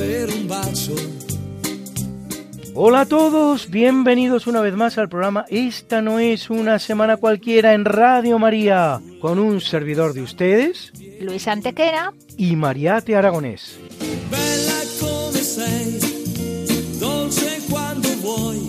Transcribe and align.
un. 0.00 1.18
Hola 2.74 3.00
a 3.00 3.06
todos, 3.06 3.68
bienvenidos 3.68 4.46
una 4.46 4.60
vez 4.60 4.74
más 4.74 4.96
al 4.96 5.08
programa 5.08 5.44
Esta 5.48 6.00
no 6.00 6.20
es 6.20 6.50
una 6.50 6.78
semana 6.78 7.16
cualquiera 7.16 7.74
en 7.74 7.84
Radio 7.84 8.38
María, 8.38 9.00
con 9.20 9.40
un 9.40 9.60
servidor 9.60 10.12
de 10.12 10.22
ustedes 10.22 10.92
Luis 11.20 11.48
Antequera. 11.48 12.12
y 12.36 12.54
Mariate 12.54 13.16
Aragonés. 13.16 13.76
Bella 14.30 14.80
come 15.00 15.40
sei, 15.40 15.98
dolce 17.00 17.58
quando 17.68 18.08
vuoi, 18.22 18.68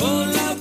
con 0.00 0.32
la 0.32 0.56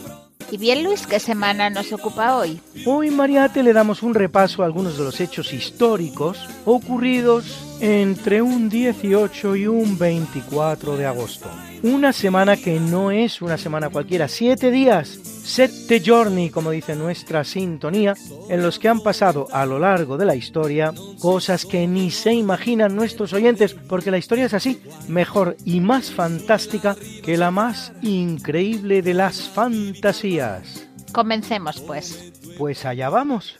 Y 0.51 0.57
bien, 0.57 0.83
Luis, 0.83 1.07
¿qué 1.07 1.19
semana 1.19 1.71
nos 1.71 1.91
ocupa 1.91 2.37
hoy? 2.37 2.61
Hoy 2.85 3.09
Mariate 3.09 3.63
le 3.63 3.73
damos 3.73 4.03
un 4.03 4.13
repaso 4.13 4.61
a 4.61 4.67
algunos 4.67 4.95
de 4.99 5.05
los 5.05 5.19
hechos 5.19 5.53
históricos 5.53 6.37
ocurridos 6.65 7.74
entre 7.79 8.41
un 8.41 8.69
18 8.69 9.55
y 9.55 9.67
un 9.67 9.97
24 9.97 10.97
de 10.97 11.05
agosto. 11.05 11.49
Una 11.83 12.13
semana 12.13 12.57
que 12.57 12.79
no 12.79 13.11
es 13.11 13.41
una 13.41 13.57
semana 13.57 13.89
cualquiera, 13.89 14.27
siete 14.27 14.71
días, 14.71 15.07
sette 15.07 16.01
giorni, 16.01 16.49
como 16.49 16.71
dice 16.71 16.95
nuestra 16.95 17.43
sintonía, 17.43 18.15
en 18.49 18.63
los 18.63 18.79
que 18.79 18.89
han 18.89 19.01
pasado 19.01 19.47
a 19.51 19.65
lo 19.65 19.77
largo 19.77 20.17
de 20.17 20.25
la 20.25 20.35
historia 20.35 20.93
cosas 21.19 21.65
que 21.65 21.85
ni 21.87 22.11
se 22.11 22.33
imaginan 22.33 22.95
nuestros 22.95 23.33
oyentes, 23.33 23.73
porque 23.73 24.11
la 24.11 24.17
historia 24.17 24.45
es 24.45 24.53
así, 24.53 24.81
mejor 25.07 25.57
y 25.63 25.79
más 25.79 26.11
fantástica 26.11 26.95
que 27.23 27.37
la 27.37 27.51
más 27.51 27.93
increíble 28.01 29.01
de 29.01 29.13
las 29.13 29.49
fantasías. 29.49 30.87
Comencemos, 31.11 31.81
pues. 31.81 32.33
Pues 32.57 32.85
allá 32.85 33.09
vamos. 33.09 33.59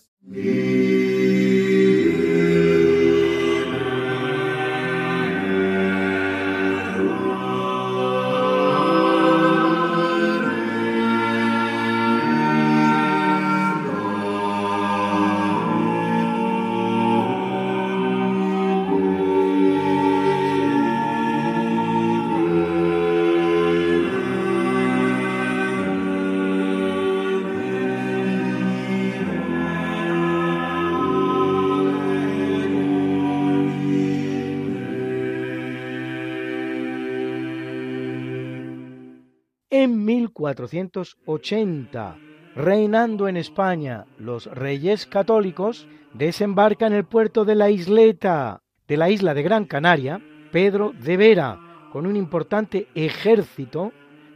1480, 40.53 42.17
reinando 42.55 43.27
en 43.27 43.37
España 43.37 44.05
los 44.17 44.45
reyes 44.45 45.07
católicos, 45.07 45.87
desembarca 46.13 46.87
en 46.87 46.93
el 46.93 47.05
puerto 47.05 47.45
de 47.45 47.55
la 47.55 47.69
isleta 47.69 48.61
de 48.87 48.97
la 48.97 49.09
isla 49.09 49.33
de 49.33 49.41
Gran 49.41 49.65
Canaria, 49.65 50.21
Pedro 50.51 50.93
de 50.93 51.17
Vera, 51.17 51.89
con 51.91 52.05
un 52.05 52.15
importante 52.15 52.87
ejército 52.93 53.91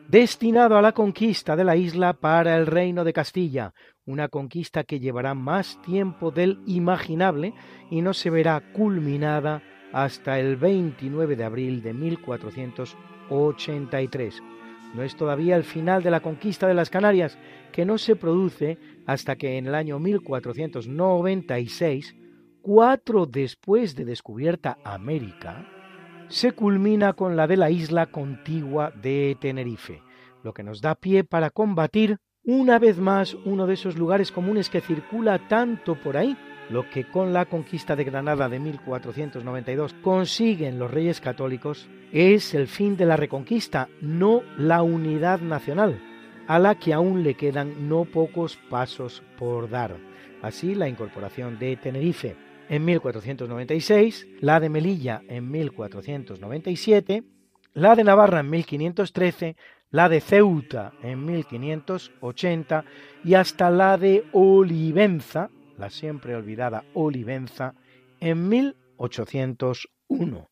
destinado 0.07 0.75
a 0.77 0.81
la 0.81 0.93
conquista 0.93 1.55
de 1.55 1.63
la 1.63 1.75
isla 1.75 2.13
para 2.13 2.57
el 2.57 2.65
reino 2.65 3.03
de 3.03 3.13
Castilla, 3.13 3.75
una 4.05 4.27
conquista 4.27 4.83
que 4.83 4.99
llevará 4.99 5.35
más 5.35 5.79
tiempo 5.83 6.31
del 6.31 6.63
imaginable 6.65 7.53
y 7.91 8.01
no 8.01 8.15
se 8.15 8.31
verá 8.31 8.59
culminada 8.73 9.61
hasta 9.93 10.39
el 10.39 10.55
29 10.55 11.35
de 11.35 11.43
abril 11.43 11.83
de 11.83 11.93
1483. 11.93 14.41
No 14.93 15.03
es 15.03 15.15
todavía 15.15 15.55
el 15.55 15.63
final 15.63 16.03
de 16.03 16.11
la 16.11 16.21
conquista 16.21 16.67
de 16.67 16.73
las 16.73 16.89
Canarias, 16.89 17.37
que 17.71 17.85
no 17.85 17.97
se 17.97 18.15
produce 18.15 18.77
hasta 19.05 19.35
que 19.35 19.57
en 19.57 19.67
el 19.67 19.75
año 19.75 19.99
1496, 19.99 22.15
cuatro 22.61 23.25
después 23.25 23.95
de 23.95 24.05
descubierta 24.05 24.77
América, 24.83 25.67
se 26.27 26.51
culmina 26.51 27.13
con 27.13 27.35
la 27.35 27.47
de 27.47 27.57
la 27.57 27.71
isla 27.71 28.07
contigua 28.07 28.91
de 28.91 29.37
Tenerife, 29.39 30.01
lo 30.43 30.53
que 30.53 30.63
nos 30.63 30.81
da 30.81 30.95
pie 30.95 31.23
para 31.23 31.49
combatir 31.49 32.17
una 32.43 32.79
vez 32.79 32.97
más 32.97 33.35
uno 33.45 33.67
de 33.67 33.75
esos 33.75 33.97
lugares 33.97 34.31
comunes 34.31 34.69
que 34.69 34.81
circula 34.81 35.47
tanto 35.47 35.95
por 35.95 36.17
ahí, 36.17 36.35
lo 36.69 36.89
que 36.89 37.05
con 37.05 37.33
la 37.33 37.45
conquista 37.45 37.95
de 37.95 38.03
Granada 38.03 38.47
de 38.47 38.59
1492 38.59 39.95
consiguen 40.01 40.79
los 40.79 40.91
reyes 40.91 41.19
católicos 41.19 41.89
es 42.11 42.53
el 42.53 42.67
fin 42.67 42.95
de 42.95 43.05
la 43.05 43.17
reconquista, 43.17 43.89
no 44.01 44.41
la 44.57 44.81
unidad 44.83 45.41
nacional, 45.41 45.99
a 46.47 46.59
la 46.59 46.75
que 46.75 46.93
aún 46.93 47.23
le 47.23 47.35
quedan 47.35 47.89
no 47.89 48.05
pocos 48.05 48.57
pasos 48.69 49.23
por 49.37 49.69
dar. 49.69 49.97
Así 50.41 50.75
la 50.75 50.87
incorporación 50.87 51.59
de 51.59 51.75
Tenerife 51.75 52.35
en 52.69 52.85
1496, 52.85 54.27
la 54.41 54.59
de 54.59 54.69
Melilla 54.69 55.21
en 55.27 55.49
1497, 55.49 57.23
la 57.73 57.95
de 57.95 58.03
Navarra 58.03 58.39
en 58.41 58.49
1513, 58.49 59.55
la 59.91 60.07
de 60.07 60.21
Ceuta 60.21 60.93
en 61.01 61.25
1580 61.25 62.85
y 63.23 63.33
hasta 63.33 63.71
la 63.71 63.97
de 63.97 64.23
Olivenza, 64.33 65.49
la 65.79 65.89
siempre 65.89 66.35
olvidada 66.35 66.83
Olivenza, 66.93 67.73
en 68.19 68.49
1801. 68.49 70.47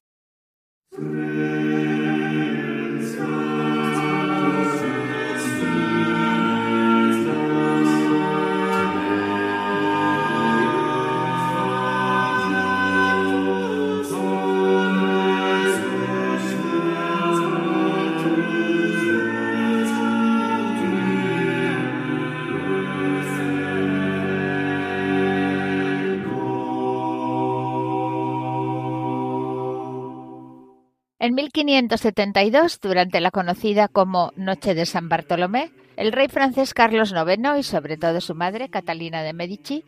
En 31.27 31.35
1572, 31.35 32.79
durante 32.79 33.19
la 33.19 33.31
conocida 33.31 33.89
como 33.89 34.31
Noche 34.38 34.73
de 34.75 34.85
San 34.85 35.09
Bartolomé, 35.09 35.73
el 35.97 36.13
rey 36.13 36.29
francés 36.29 36.73
Carlos 36.73 37.11
IX 37.11 37.59
y 37.59 37.63
sobre 37.63 37.97
todo 37.97 38.21
su 38.21 38.33
madre, 38.33 38.69
Catalina 38.69 39.21
de 39.23 39.33
Medici, 39.33 39.83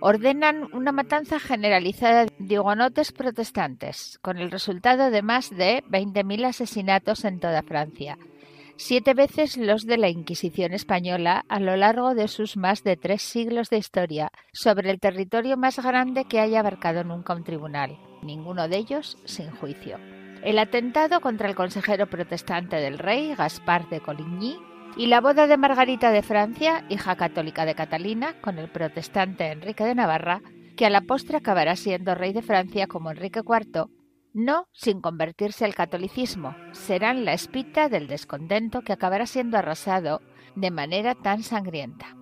ordenan 0.00 0.66
una 0.72 0.90
matanza 0.92 1.40
generalizada 1.40 2.24
de 2.38 2.58
hugonotes 2.58 3.12
protestantes, 3.12 4.18
con 4.22 4.38
el 4.38 4.50
resultado 4.50 5.10
de 5.10 5.20
más 5.20 5.50
de 5.50 5.84
20.000 5.90 6.46
asesinatos 6.46 7.26
en 7.26 7.38
toda 7.38 7.62
Francia, 7.62 8.16
siete 8.78 9.12
veces 9.12 9.58
los 9.58 9.84
de 9.84 9.98
la 9.98 10.08
Inquisición 10.08 10.72
española 10.72 11.44
a 11.50 11.60
lo 11.60 11.76
largo 11.76 12.14
de 12.14 12.28
sus 12.28 12.56
más 12.56 12.82
de 12.82 12.96
tres 12.96 13.20
siglos 13.20 13.68
de 13.68 13.76
historia, 13.76 14.30
sobre 14.54 14.90
el 14.90 15.00
territorio 15.00 15.58
más 15.58 15.84
grande 15.84 16.24
que 16.24 16.40
haya 16.40 16.60
abarcado 16.60 17.04
nunca 17.04 17.34
un 17.34 17.44
tribunal, 17.44 17.98
ninguno 18.22 18.68
de 18.68 18.78
ellos 18.78 19.18
sin 19.26 19.50
juicio. 19.50 19.98
El 20.42 20.58
atentado 20.58 21.20
contra 21.20 21.48
el 21.48 21.54
consejero 21.54 22.06
protestante 22.06 22.76
del 22.76 22.98
rey, 22.98 23.34
Gaspar 23.34 23.88
de 23.88 24.00
Coligny, 24.00 24.58
y 24.96 25.06
la 25.06 25.20
boda 25.20 25.46
de 25.46 25.56
Margarita 25.56 26.10
de 26.10 26.22
Francia, 26.22 26.84
hija 26.88 27.16
católica 27.16 27.64
de 27.64 27.74
Catalina, 27.74 28.40
con 28.40 28.58
el 28.58 28.68
protestante 28.68 29.50
Enrique 29.50 29.84
de 29.84 29.94
Navarra, 29.94 30.42
que 30.76 30.86
a 30.86 30.90
la 30.90 31.02
postre 31.02 31.36
acabará 31.36 31.76
siendo 31.76 32.14
rey 32.14 32.32
de 32.32 32.42
Francia 32.42 32.86
como 32.86 33.10
Enrique 33.10 33.40
IV, 33.40 33.86
no 34.32 34.68
sin 34.72 35.00
convertirse 35.00 35.64
al 35.64 35.74
catolicismo, 35.74 36.54
serán 36.72 37.24
la 37.24 37.32
espita 37.32 37.88
del 37.88 38.06
descontento 38.06 38.82
que 38.82 38.92
acabará 38.92 39.26
siendo 39.26 39.58
arrasado 39.58 40.20
de 40.54 40.70
manera 40.70 41.14
tan 41.14 41.42
sangrienta. 41.42 42.16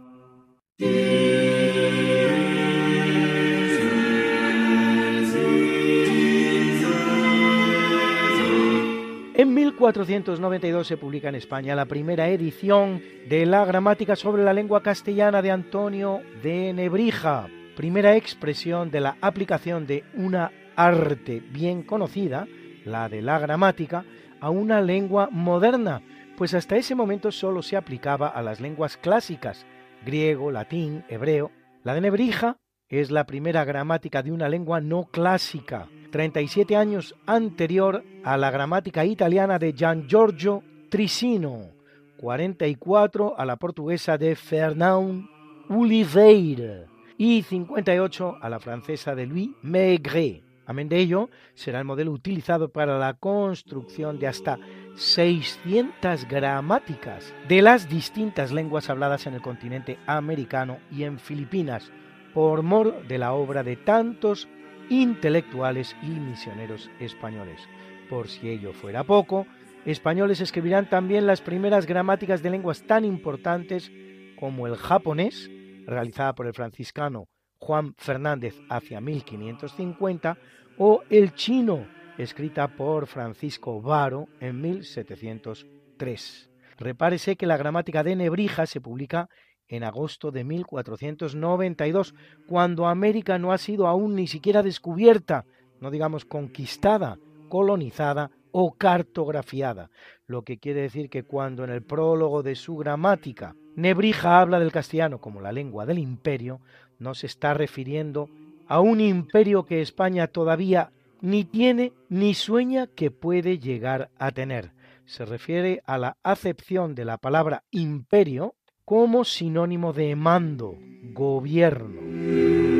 1492 9.56 10.86
se 10.86 10.98
publica 10.98 11.30
en 11.30 11.34
España 11.34 11.74
la 11.74 11.86
primera 11.86 12.28
edición 12.28 13.00
de 13.26 13.46
la 13.46 13.64
gramática 13.64 14.14
sobre 14.14 14.44
la 14.44 14.52
lengua 14.52 14.82
castellana 14.82 15.40
de 15.40 15.50
Antonio 15.50 16.20
de 16.42 16.74
Nebrija, 16.74 17.48
primera 17.74 18.16
expresión 18.16 18.90
de 18.90 19.00
la 19.00 19.16
aplicación 19.22 19.86
de 19.86 20.04
una 20.12 20.52
arte 20.76 21.40
bien 21.40 21.82
conocida, 21.84 22.46
la 22.84 23.08
de 23.08 23.22
la 23.22 23.38
gramática, 23.38 24.04
a 24.40 24.50
una 24.50 24.82
lengua 24.82 25.30
moderna, 25.32 26.02
pues 26.36 26.52
hasta 26.52 26.76
ese 26.76 26.94
momento 26.94 27.32
solo 27.32 27.62
se 27.62 27.78
aplicaba 27.78 28.28
a 28.28 28.42
las 28.42 28.60
lenguas 28.60 28.98
clásicas, 28.98 29.64
griego, 30.04 30.50
latín, 30.50 31.02
hebreo. 31.08 31.50
La 31.82 31.94
de 31.94 32.02
Nebrija 32.02 32.58
es 32.90 33.10
la 33.10 33.24
primera 33.24 33.64
gramática 33.64 34.22
de 34.22 34.32
una 34.32 34.50
lengua 34.50 34.82
no 34.82 35.04
clásica, 35.04 35.88
37 36.10 36.76
años 36.76 37.14
anterior 37.26 38.04
a 38.24 38.36
la 38.36 38.50
gramática 38.50 39.04
italiana 39.04 39.58
de 39.58 39.72
Gian 39.72 40.06
Giorgio 40.08 40.62
Tricino, 40.88 41.70
44 42.18 43.38
a 43.38 43.44
la 43.44 43.56
portuguesa 43.56 44.16
de 44.16 44.36
Fernand 44.36 45.28
Oliveira 45.68 46.86
y 47.18 47.42
58 47.42 48.38
a 48.40 48.48
la 48.48 48.60
francesa 48.60 49.14
de 49.14 49.26
Louis 49.26 49.50
Maigret. 49.62 50.42
Amén 50.66 50.88
de 50.88 50.98
ello, 50.98 51.30
será 51.54 51.78
el 51.78 51.84
modelo 51.84 52.10
utilizado 52.10 52.68
para 52.68 52.98
la 52.98 53.14
construcción 53.14 54.18
de 54.18 54.26
hasta 54.26 54.58
600 54.96 56.26
gramáticas 56.26 57.32
de 57.48 57.62
las 57.62 57.88
distintas 57.88 58.50
lenguas 58.50 58.90
habladas 58.90 59.26
en 59.26 59.34
el 59.34 59.42
continente 59.42 59.98
americano 60.06 60.78
y 60.90 61.04
en 61.04 61.20
Filipinas, 61.20 61.92
por 62.34 62.62
mor 62.62 63.06
de 63.06 63.18
la 63.18 63.32
obra 63.32 63.62
de 63.62 63.76
tantos 63.76 64.48
intelectuales 64.88 65.96
y 66.02 66.08
misioneros 66.08 66.90
españoles. 67.00 67.60
Por 68.08 68.28
si 68.28 68.48
ello 68.48 68.72
fuera 68.72 69.04
poco, 69.04 69.46
españoles 69.84 70.40
escribirán 70.40 70.88
también 70.88 71.26
las 71.26 71.40
primeras 71.40 71.86
gramáticas 71.86 72.42
de 72.42 72.50
lenguas 72.50 72.82
tan 72.82 73.04
importantes 73.04 73.90
como 74.38 74.66
el 74.66 74.76
japonés, 74.76 75.50
realizada 75.86 76.34
por 76.34 76.46
el 76.46 76.54
franciscano 76.54 77.28
Juan 77.58 77.94
Fernández 77.96 78.54
hacia 78.68 79.00
1550, 79.00 80.36
o 80.78 81.02
el 81.08 81.34
chino, 81.34 81.86
escrita 82.18 82.68
por 82.68 83.06
Francisco 83.06 83.80
Varo 83.80 84.28
en 84.40 84.60
1703. 84.60 86.50
Repárese 86.78 87.36
que 87.36 87.46
la 87.46 87.56
gramática 87.56 88.02
de 88.02 88.16
Nebrija 88.16 88.66
se 88.66 88.80
publica 88.80 89.30
en 89.68 89.84
agosto 89.84 90.30
de 90.30 90.44
1492, 90.44 92.14
cuando 92.46 92.86
América 92.86 93.38
no 93.38 93.52
ha 93.52 93.58
sido 93.58 93.86
aún 93.86 94.14
ni 94.14 94.26
siquiera 94.26 94.62
descubierta, 94.62 95.44
no 95.80 95.90
digamos 95.90 96.24
conquistada, 96.24 97.18
colonizada 97.48 98.30
o 98.52 98.72
cartografiada, 98.72 99.90
lo 100.26 100.42
que 100.42 100.58
quiere 100.58 100.82
decir 100.82 101.10
que 101.10 101.24
cuando 101.24 101.64
en 101.64 101.70
el 101.70 101.82
prólogo 101.82 102.42
de 102.42 102.54
su 102.54 102.76
gramática 102.76 103.54
Nebrija 103.76 104.40
habla 104.40 104.58
del 104.58 104.72
castellano 104.72 105.20
como 105.20 105.42
la 105.42 105.52
lengua 105.52 105.84
del 105.84 105.98
imperio, 105.98 106.60
no 106.98 107.14
se 107.14 107.26
está 107.26 107.52
refiriendo 107.52 108.30
a 108.66 108.80
un 108.80 109.00
imperio 109.00 109.66
que 109.66 109.82
España 109.82 110.28
todavía 110.28 110.92
ni 111.20 111.44
tiene 111.44 111.92
ni 112.08 112.32
sueña 112.32 112.86
que 112.86 113.10
puede 113.10 113.58
llegar 113.58 114.10
a 114.18 114.30
tener. 114.30 114.72
Se 115.04 115.26
refiere 115.26 115.82
a 115.84 115.98
la 115.98 116.16
acepción 116.22 116.94
de 116.94 117.04
la 117.04 117.18
palabra 117.18 117.64
imperio 117.70 118.54
como 118.86 119.24
sinónimo 119.24 119.92
de 119.92 120.14
mando, 120.14 120.78
gobierno. 121.12 122.75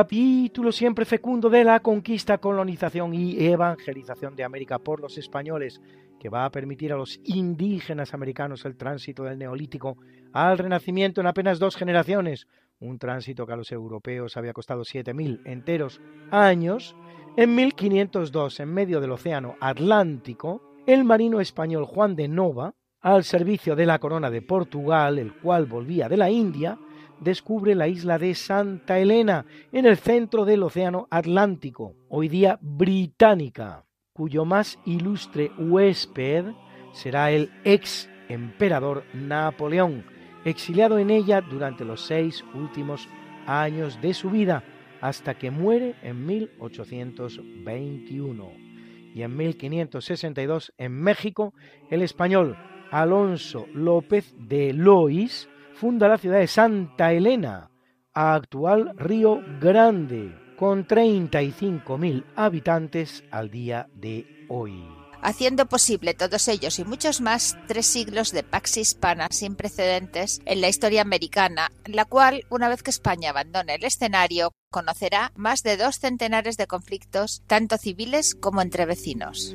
Capítulo 0.00 0.72
siempre 0.72 1.04
fecundo 1.04 1.50
de 1.50 1.62
la 1.62 1.80
conquista, 1.80 2.38
colonización 2.38 3.12
y 3.12 3.36
evangelización 3.38 4.34
de 4.34 4.44
América 4.44 4.78
por 4.78 4.98
los 4.98 5.18
españoles, 5.18 5.78
que 6.18 6.30
va 6.30 6.46
a 6.46 6.50
permitir 6.50 6.90
a 6.94 6.96
los 6.96 7.20
indígenas 7.24 8.14
americanos 8.14 8.64
el 8.64 8.78
tránsito 8.78 9.24
del 9.24 9.36
neolítico 9.36 9.98
al 10.32 10.56
renacimiento 10.56 11.20
en 11.20 11.26
apenas 11.26 11.58
dos 11.58 11.76
generaciones, 11.76 12.46
un 12.78 12.98
tránsito 12.98 13.46
que 13.46 13.52
a 13.52 13.56
los 13.56 13.72
europeos 13.72 14.38
había 14.38 14.54
costado 14.54 14.84
7.000 14.84 15.42
enteros 15.44 16.00
años, 16.30 16.96
en 17.36 17.54
1502, 17.54 18.60
en 18.60 18.72
medio 18.72 19.02
del 19.02 19.12
Océano 19.12 19.56
Atlántico, 19.60 20.62
el 20.86 21.04
marino 21.04 21.42
español 21.42 21.84
Juan 21.84 22.16
de 22.16 22.26
Nova, 22.26 22.74
al 23.02 23.24
servicio 23.24 23.76
de 23.76 23.84
la 23.84 23.98
corona 23.98 24.30
de 24.30 24.40
Portugal, 24.40 25.18
el 25.18 25.34
cual 25.34 25.66
volvía 25.66 26.08
de 26.08 26.16
la 26.16 26.30
India, 26.30 26.78
descubre 27.20 27.74
la 27.74 27.88
isla 27.88 28.18
de 28.18 28.34
Santa 28.34 28.98
Elena, 28.98 29.44
en 29.72 29.86
el 29.86 29.96
centro 29.96 30.44
del 30.44 30.62
Océano 30.62 31.08
Atlántico, 31.10 31.94
hoy 32.08 32.28
día 32.28 32.58
británica, 32.62 33.84
cuyo 34.12 34.44
más 34.44 34.78
ilustre 34.84 35.50
huésped 35.58 36.46
será 36.92 37.30
el 37.30 37.50
ex 37.64 38.10
emperador 38.28 39.04
Napoleón, 39.12 40.04
exiliado 40.44 40.98
en 40.98 41.10
ella 41.10 41.40
durante 41.40 41.84
los 41.84 42.00
seis 42.00 42.44
últimos 42.54 43.08
años 43.46 44.00
de 44.00 44.14
su 44.14 44.30
vida, 44.30 44.64
hasta 45.00 45.34
que 45.34 45.50
muere 45.50 45.96
en 46.02 46.24
1821. 46.26 48.52
Y 49.14 49.22
en 49.22 49.36
1562 49.36 50.72
en 50.78 50.92
México, 50.92 51.52
el 51.90 52.02
español 52.02 52.56
Alonso 52.90 53.66
López 53.72 54.34
de 54.38 54.72
Lois 54.72 55.48
funda 55.80 56.08
la 56.08 56.18
ciudad 56.18 56.40
de 56.40 56.46
Santa 56.46 57.10
Elena, 57.10 57.70
actual 58.12 58.92
Río 58.98 59.40
Grande, 59.62 60.54
con 60.58 60.86
35.000 60.86 62.22
habitantes 62.36 63.24
al 63.30 63.50
día 63.50 63.88
de 63.94 64.26
hoy. 64.50 64.84
Haciendo 65.22 65.64
posible 65.64 66.12
todos 66.12 66.48
ellos 66.48 66.78
y 66.78 66.84
muchos 66.84 67.22
más 67.22 67.56
tres 67.66 67.86
siglos 67.86 68.30
de 68.32 68.42
pax 68.42 68.76
hispana 68.76 69.28
sin 69.30 69.54
precedentes 69.54 70.42
en 70.44 70.60
la 70.60 70.68
historia 70.68 71.00
americana, 71.00 71.70
la 71.86 72.04
cual, 72.04 72.44
una 72.50 72.68
vez 72.68 72.82
que 72.82 72.90
España 72.90 73.30
abandone 73.30 73.76
el 73.76 73.84
escenario, 73.84 74.52
conocerá 74.70 75.32
más 75.34 75.62
de 75.62 75.78
dos 75.78 75.96
centenares 75.96 76.58
de 76.58 76.66
conflictos, 76.66 77.42
tanto 77.46 77.78
civiles 77.78 78.34
como 78.34 78.60
entre 78.60 78.84
vecinos. 78.84 79.54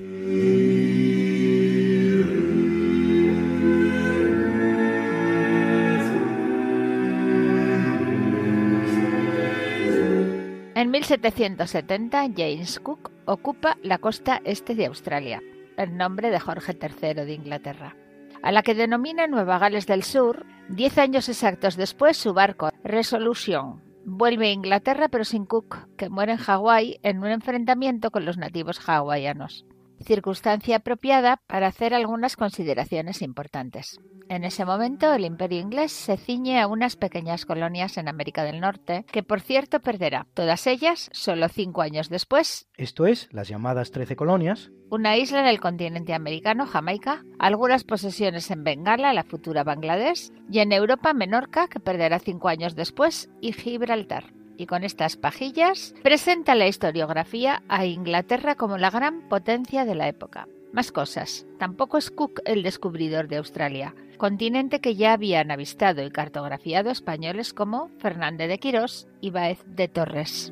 En 10.86 10.92
1770, 10.92 12.28
James 12.38 12.80
Cook 12.80 13.10
ocupa 13.26 13.76
la 13.82 13.98
costa 13.98 14.40
este 14.46 14.76
de 14.76 14.86
Australia, 14.86 15.42
en 15.78 15.98
nombre 15.98 16.30
de 16.30 16.40
Jorge 16.40 16.78
III 16.80 17.26
de 17.26 17.34
Inglaterra, 17.34 17.96
a 18.44 18.52
la 18.52 18.62
que 18.62 18.76
denomina 18.76 19.26
Nueva 19.26 19.58
Gales 19.58 19.88
del 19.88 20.04
Sur. 20.04 20.46
Diez 20.70 21.00
años 21.00 21.28
exactos 21.28 21.76
después, 21.76 22.18
su 22.18 22.36
barco 22.36 22.70
Resolution 22.84 23.82
vuelve 24.06 24.50
a 24.50 24.52
Inglaterra, 24.52 25.08
pero 25.10 25.24
sin 25.24 25.48
Cook, 25.48 25.88
que 25.98 26.10
muere 26.10 26.34
en 26.34 26.38
Hawái 26.38 27.00
en 27.02 27.18
un 27.18 27.32
enfrentamiento 27.32 28.12
con 28.12 28.24
los 28.24 28.38
nativos 28.38 28.80
hawaianos 28.88 29.66
circunstancia 30.04 30.78
apropiada 30.78 31.42
para 31.48 31.68
hacer 31.68 31.94
algunas 31.94 32.36
consideraciones 32.36 33.22
importantes. 33.22 34.00
En 34.28 34.44
ese 34.44 34.66
momento, 34.66 35.14
el 35.14 35.24
imperio 35.24 35.60
inglés 35.60 35.92
se 35.92 36.18
ciñe 36.18 36.60
a 36.60 36.68
unas 36.68 36.96
pequeñas 36.96 37.46
colonias 37.46 37.98
en 37.98 38.08
América 38.08 38.44
del 38.44 38.60
Norte, 38.60 39.06
que 39.12 39.22
por 39.22 39.40
cierto 39.40 39.80
perderá, 39.82 40.26
todas 40.34 40.66
ellas 40.66 41.10
solo 41.14 41.48
cinco 41.48 41.82
años 41.82 42.10
después. 42.10 42.68
Esto 42.76 43.06
es, 43.06 43.30
las 43.32 43.48
llamadas 43.48 43.92
Trece 43.92 44.16
colonias. 44.16 44.72
Una 44.90 45.18
isla 45.18 45.42
en 45.42 45.48
el 45.48 45.60
continente 45.60 46.14
americano, 46.14 46.66
Jamaica, 46.66 47.24
algunas 47.38 47.84
posesiones 47.84 48.50
en 48.50 48.64
Bengala, 48.64 49.14
la 49.14 49.24
futura 49.24 49.64
Bangladesh, 49.64 50.32
y 50.50 50.60
en 50.60 50.72
Europa, 50.72 51.14
Menorca, 51.14 51.68
que 51.68 51.80
perderá 51.80 52.18
cinco 52.20 52.48
años 52.48 52.76
después, 52.76 53.30
y 53.42 53.54
Gibraltar 53.54 54.34
y 54.58 54.66
con 54.66 54.84
estas 54.84 55.18
pajillas 55.18 55.96
presenta 56.04 56.56
la 56.56 56.68
historiografía 56.68 57.64
a 57.68 57.86
Inglaterra 57.86 58.56
como 58.56 58.78
la 58.78 58.90
gran 58.90 59.28
potencia 59.30 59.86
de 59.86 59.96
la 59.96 60.08
época. 60.08 60.48
Más 60.72 60.92
cosas. 60.92 61.46
Tampoco 61.58 61.98
es 61.98 62.12
Cook 62.12 62.42
el 62.46 62.62
descubridor 62.62 63.28
de 63.28 63.38
Australia, 63.38 63.96
continente 64.18 64.82
que 64.82 64.96
ya 64.96 65.14
habían 65.14 65.52
avistado 65.52 66.04
y 66.04 66.12
cartografiado 66.12 66.90
españoles 66.90 67.54
como 67.54 67.90
Fernández 68.00 68.50
de 68.50 68.60
Quirós 68.60 69.08
y 69.22 69.30
Baez 69.30 69.64
de 69.68 69.88
Torres. 69.88 70.52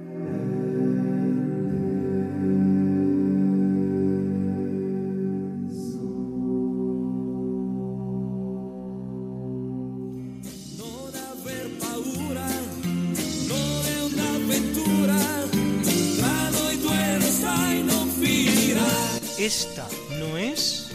Esta 19.44 19.86
no 20.20 20.38
es 20.38 20.90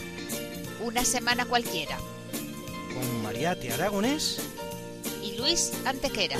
Una 0.83 1.05
semana 1.05 1.45
cualquiera. 1.45 1.99
con 2.95 3.21
Mariate 3.21 3.71
Aragonés 3.71 4.41
Y 5.23 5.37
Luis 5.37 5.71
Antequera. 5.85 6.35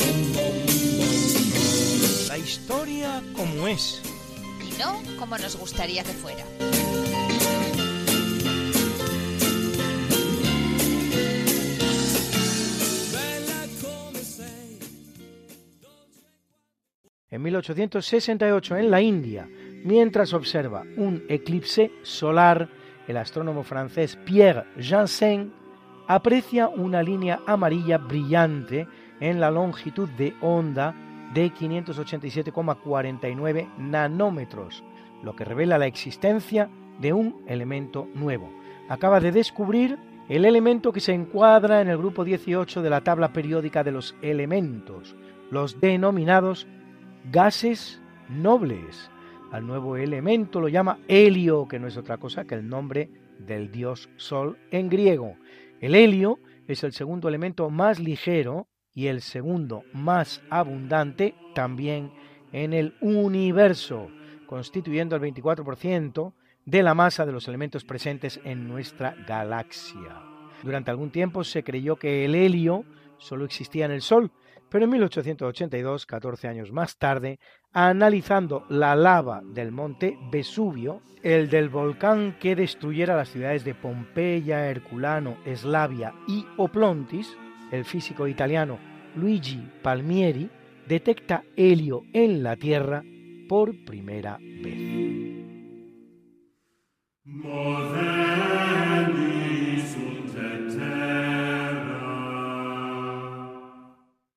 la 2.28 2.38
historia 2.40 3.22
como 3.36 3.68
es. 3.68 4.02
Y 4.68 4.76
no 4.80 5.00
como 5.20 5.38
nos 5.38 5.56
gustaría 5.56 6.04
que 6.04 6.14
fuera. 6.14 6.44
En 17.32 17.44
1868 17.44 18.78
en 18.78 18.90
la 18.92 19.02
India, 19.02 19.48
mientras 19.84 20.34
observa 20.34 20.84
un 20.98 21.24
eclipse 21.30 21.92
solar, 22.04 22.70
el 23.08 23.18
astrónomo 23.18 23.64
francés 23.64 24.18
Pierre 24.26 24.66
Janssen 24.80 25.54
aprecia 26.08 26.68
una 26.68 27.04
línea 27.04 27.40
amarilla 27.46 27.98
brillante 27.98 28.88
en 29.20 29.40
la 29.40 29.52
longitud 29.52 30.10
de 30.10 30.34
onda 30.42 30.96
de 31.34 31.52
587,49 31.52 33.78
nanómetros, 33.78 34.84
lo 35.24 35.36
que 35.36 35.46
revela 35.46 35.78
la 35.78 35.86
existencia 35.86 36.70
de 37.00 37.14
un 37.14 37.44
elemento 37.48 38.08
nuevo. 38.16 38.52
Acaba 38.90 39.20
de 39.20 39.32
descubrir 39.32 40.00
el 40.30 40.46
elemento 40.46 40.92
que 40.92 41.00
se 41.00 41.14
encuadra 41.14 41.82
en 41.82 41.90
el 41.90 41.98
grupo 41.98 42.24
18 42.24 42.82
de 42.82 42.90
la 42.90 43.02
tabla 43.02 43.34
periódica 43.34 43.84
de 43.84 43.92
los 43.92 44.16
elementos, 44.22 45.16
los 45.52 45.80
denominados 45.80 46.68
gases 47.32 48.02
nobles. 48.30 49.12
Al 49.52 49.66
nuevo 49.66 49.98
elemento 49.98 50.62
lo 50.62 50.68
llama 50.68 51.00
helio, 51.08 51.68
que 51.68 51.80
no 51.80 51.88
es 51.88 51.98
otra 51.98 52.18
cosa 52.18 52.46
que 52.46 52.56
el 52.56 52.68
nombre 52.68 53.10
del 53.40 53.72
dios 53.72 54.10
Sol 54.16 54.58
en 54.70 54.90
griego. 54.90 55.38
El 55.82 55.96
helio 55.96 56.40
es 56.68 56.84
el 56.84 56.94
segundo 56.94 57.28
elemento 57.28 57.70
más 57.72 58.00
ligero 58.00 58.68
y 58.94 59.08
el 59.08 59.22
segundo 59.22 59.84
más 59.92 60.42
abundante 60.52 61.34
también 61.56 62.12
en 62.52 62.74
el 62.74 62.96
universo, 63.02 64.10
constituyendo 64.46 65.16
el 65.16 65.22
24% 65.22 66.34
de 66.66 66.84
la 66.84 66.94
masa 66.94 67.26
de 67.26 67.32
los 67.32 67.48
elementos 67.48 67.84
presentes 67.86 68.40
en 68.44 68.68
nuestra 68.68 69.16
galaxia. 69.28 70.22
Durante 70.62 70.92
algún 70.92 71.10
tiempo 71.10 71.44
se 71.44 71.64
creyó 71.64 71.96
que 71.96 72.26
el 72.26 72.36
helio 72.36 72.86
solo 73.18 73.46
existía 73.46 73.86
en 73.86 73.92
el 73.92 74.02
Sol, 74.02 74.32
pero 74.70 74.86
en 74.86 74.92
1882, 74.92 76.06
14 76.06 76.48
años 76.48 76.72
más 76.72 76.98
tarde, 76.98 77.40
analizando 77.72 78.66
la 78.70 78.96
lava 78.96 79.42
del 79.44 79.72
monte 79.72 80.18
Vesubio, 80.32 81.02
el 81.22 81.50
del 81.50 81.70
volcán 81.70 82.38
que 82.40 82.56
destruyera 82.56 83.16
las 83.16 83.30
ciudades 83.30 83.64
de 83.64 83.76
Pompeya, 83.76 84.70
Herculano, 84.70 85.38
Eslavia 85.46 86.14
y 86.28 86.46
Oplontis, 86.58 87.36
el 87.72 87.86
físico 87.86 88.28
italiano 88.28 88.80
Luigi 89.16 89.62
Palmieri 89.82 90.50
detecta 90.88 91.44
helio 91.56 92.04
en 92.14 92.42
la 92.42 92.56
Tierra 92.56 93.04
por 93.48 93.84
primera 93.86 94.38
vez. 94.40 95.00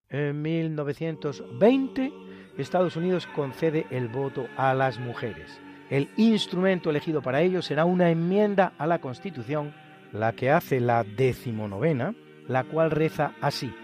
En 0.09 0.43
1920, 0.43 2.13
Estados 2.59 2.97
Unidos 2.97 3.27
concede 3.35 3.87
el 3.91 4.09
voto 4.09 4.47
a 4.57 4.75
las 4.75 4.99
mujeres. 4.99 5.61
El 5.91 6.09
instrumento 6.17 6.91
elegido 6.91 7.23
para 7.23 7.43
ello 7.43 7.63
será 7.63 7.85
una 7.85 8.11
enmienda 8.11 8.73
a 8.79 8.87
la 8.87 9.01
Constitución, 9.01 9.75
la 10.13 10.33
que 10.33 10.51
hace 10.51 10.81
la 10.81 11.05
decimonovena, 11.05 12.15
la 12.49 12.65
cual 12.65 12.91
reza 12.91 13.35
así. 13.41 13.75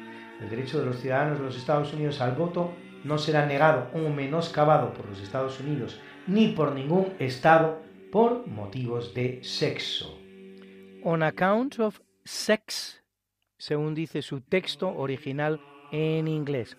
El 0.41 0.51
derecho 0.51 0.81
de 0.81 0.87
los 0.87 1.01
ciudadanos 1.01 1.39
de 1.39 1.45
los 1.45 1.57
Estados 1.57 1.93
Unidos 1.93 2.21
al 2.21 2.33
voto 2.33 2.73
no 3.05 3.19
será 3.19 3.47
negado 3.47 3.89
o 3.95 4.09
menoscabado 4.11 4.93
por 4.93 5.07
los 5.09 5.21
Estados 5.21 5.61
Unidos 5.61 6.01
ni 6.27 6.49
por 6.49 6.75
ningún 6.75 7.15
Estado 7.19 7.81
por 8.13 8.47
motivos 8.47 9.15
de 9.15 9.41
sexo. 9.43 10.19
On 11.03 11.23
account 11.23 11.79
of 11.79 12.01
sex, 12.25 13.03
según 13.57 13.95
dice 13.95 14.23
su 14.23 14.41
texto 14.41 14.89
original 14.89 15.61
en 15.91 16.29
inglés, 16.29 16.77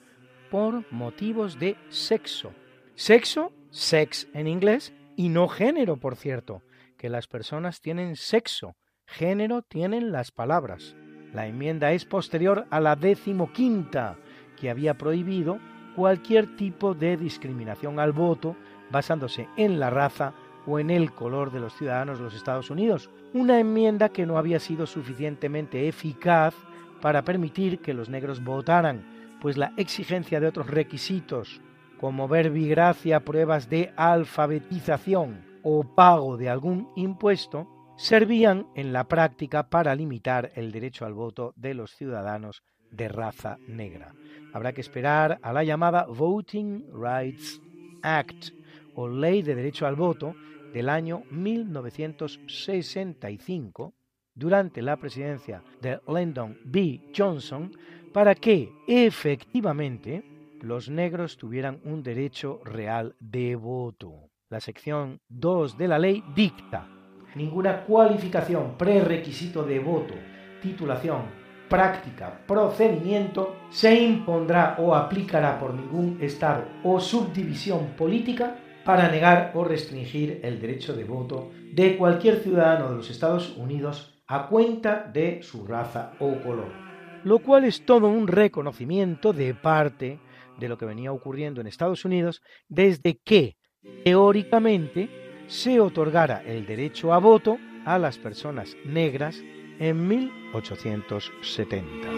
por 0.49 0.91
motivos 0.91 1.59
de 1.59 1.75
sexo. 1.89 2.51
Sexo, 2.95 3.51
sex 3.69 4.27
en 4.33 4.47
inglés, 4.47 4.93
y 5.15 5.29
no 5.29 5.47
género, 5.47 5.97
por 5.97 6.15
cierto, 6.15 6.63
que 6.97 7.09
las 7.09 7.27
personas 7.27 7.81
tienen 7.81 8.15
sexo, 8.15 8.75
género 9.05 9.61
tienen 9.61 10.11
las 10.11 10.31
palabras. 10.31 10.95
La 11.33 11.47
enmienda 11.47 11.91
es 11.91 12.05
posterior 12.05 12.65
a 12.69 12.79
la 12.79 12.95
decimoquinta, 12.95 14.17
que 14.59 14.69
había 14.69 14.97
prohibido 14.97 15.59
cualquier 15.95 16.55
tipo 16.55 16.93
de 16.93 17.17
discriminación 17.17 17.99
al 17.99 18.11
voto 18.11 18.55
basándose 18.91 19.47
en 19.57 19.79
la 19.79 19.89
raza 19.89 20.33
o 20.65 20.79
en 20.79 20.89
el 20.89 21.11
color 21.13 21.51
de 21.51 21.59
los 21.59 21.73
ciudadanos 21.75 22.17
de 22.17 22.25
los 22.25 22.35
Estados 22.35 22.69
Unidos, 22.69 23.09
una 23.33 23.59
enmienda 23.59 24.09
que 24.09 24.25
no 24.25 24.37
había 24.37 24.59
sido 24.59 24.85
suficientemente 24.85 25.87
eficaz 25.87 26.55
para 27.01 27.23
permitir 27.23 27.79
que 27.79 27.93
los 27.93 28.09
negros 28.09 28.43
votaran, 28.43 29.18
pues 29.41 29.57
la 29.57 29.73
exigencia 29.77 30.39
de 30.39 30.47
otros 30.47 30.67
requisitos, 30.67 31.61
como 31.99 32.27
verbigracia, 32.27 33.21
pruebas 33.21 33.69
de 33.69 33.91
alfabetización 33.95 35.45
o 35.63 35.83
pago 35.83 36.37
de 36.37 36.49
algún 36.49 36.89
impuesto, 36.95 37.67
servían 37.97 38.67
en 38.75 38.93
la 38.93 39.07
práctica 39.07 39.69
para 39.69 39.95
limitar 39.95 40.51
el 40.55 40.71
derecho 40.71 41.05
al 41.05 41.13
voto 41.13 41.53
de 41.57 41.73
los 41.73 41.91
ciudadanos 41.91 42.63
de 42.91 43.09
raza 43.09 43.57
negra. 43.67 44.13
Habrá 44.53 44.73
que 44.73 44.81
esperar 44.81 45.39
a 45.41 45.53
la 45.53 45.63
llamada 45.63 46.05
Voting 46.05 46.85
Rights 46.93 47.59
Act 48.01 48.49
o 48.95 49.07
Ley 49.07 49.41
de 49.41 49.55
Derecho 49.55 49.85
al 49.85 49.95
Voto 49.95 50.35
del 50.73 50.89
año 50.89 51.23
1965 51.31 53.93
durante 54.33 54.81
la 54.81 54.97
presidencia 54.97 55.63
de 55.81 56.01
Lyndon 56.07 56.57
B. 56.63 57.11
Johnson 57.15 57.71
para 58.13 58.35
que 58.35 58.71
efectivamente 58.87 60.23
los 60.61 60.89
negros 60.89 61.37
tuvieran 61.37 61.79
un 61.83 62.03
derecho 62.03 62.59
real 62.63 63.15
de 63.19 63.55
voto. 63.55 64.29
La 64.49 64.59
sección 64.59 65.21
2 65.29 65.77
de 65.77 65.87
la 65.87 65.99
ley 65.99 66.23
dicta 66.35 66.87
ninguna 67.35 67.83
cualificación, 67.83 68.75
prerequisito 68.77 69.63
de 69.63 69.79
voto, 69.79 70.13
titulación, 70.61 71.21
práctica, 71.69 72.41
procedimiento 72.47 73.55
se 73.69 73.93
impondrá 74.01 74.75
o 74.79 74.95
aplicará 74.95 75.59
por 75.59 75.73
ningún 75.73 76.17
Estado 76.21 76.65
o 76.83 76.99
subdivisión 76.99 77.93
política 77.97 78.55
para 78.83 79.09
negar 79.09 79.51
o 79.53 79.63
restringir 79.63 80.39
el 80.43 80.59
derecho 80.59 80.95
de 80.95 81.03
voto 81.03 81.51
de 81.73 81.95
cualquier 81.97 82.37
ciudadano 82.37 82.89
de 82.89 82.95
los 82.95 83.09
Estados 83.11 83.55
Unidos 83.55 84.19
a 84.27 84.47
cuenta 84.47 85.09
de 85.13 85.43
su 85.43 85.65
raza 85.65 86.13
o 86.19 86.41
color. 86.41 86.88
Lo 87.23 87.39
cual 87.39 87.65
es 87.65 87.85
todo 87.85 88.07
un 88.07 88.27
reconocimiento 88.27 89.33
de 89.33 89.53
parte 89.53 90.19
de 90.59 90.69
lo 90.69 90.77
que 90.77 90.85
venía 90.85 91.11
ocurriendo 91.11 91.61
en 91.61 91.67
Estados 91.67 92.05
Unidos 92.05 92.41
desde 92.67 93.17
que, 93.17 93.57
teóricamente, 94.03 95.09
se 95.47 95.79
otorgara 95.79 96.43
el 96.45 96.65
derecho 96.65 97.13
a 97.13 97.19
voto 97.19 97.57
a 97.85 97.97
las 97.97 98.17
personas 98.17 98.75
negras 98.85 99.41
en 99.79 100.07
1870. 100.07 102.09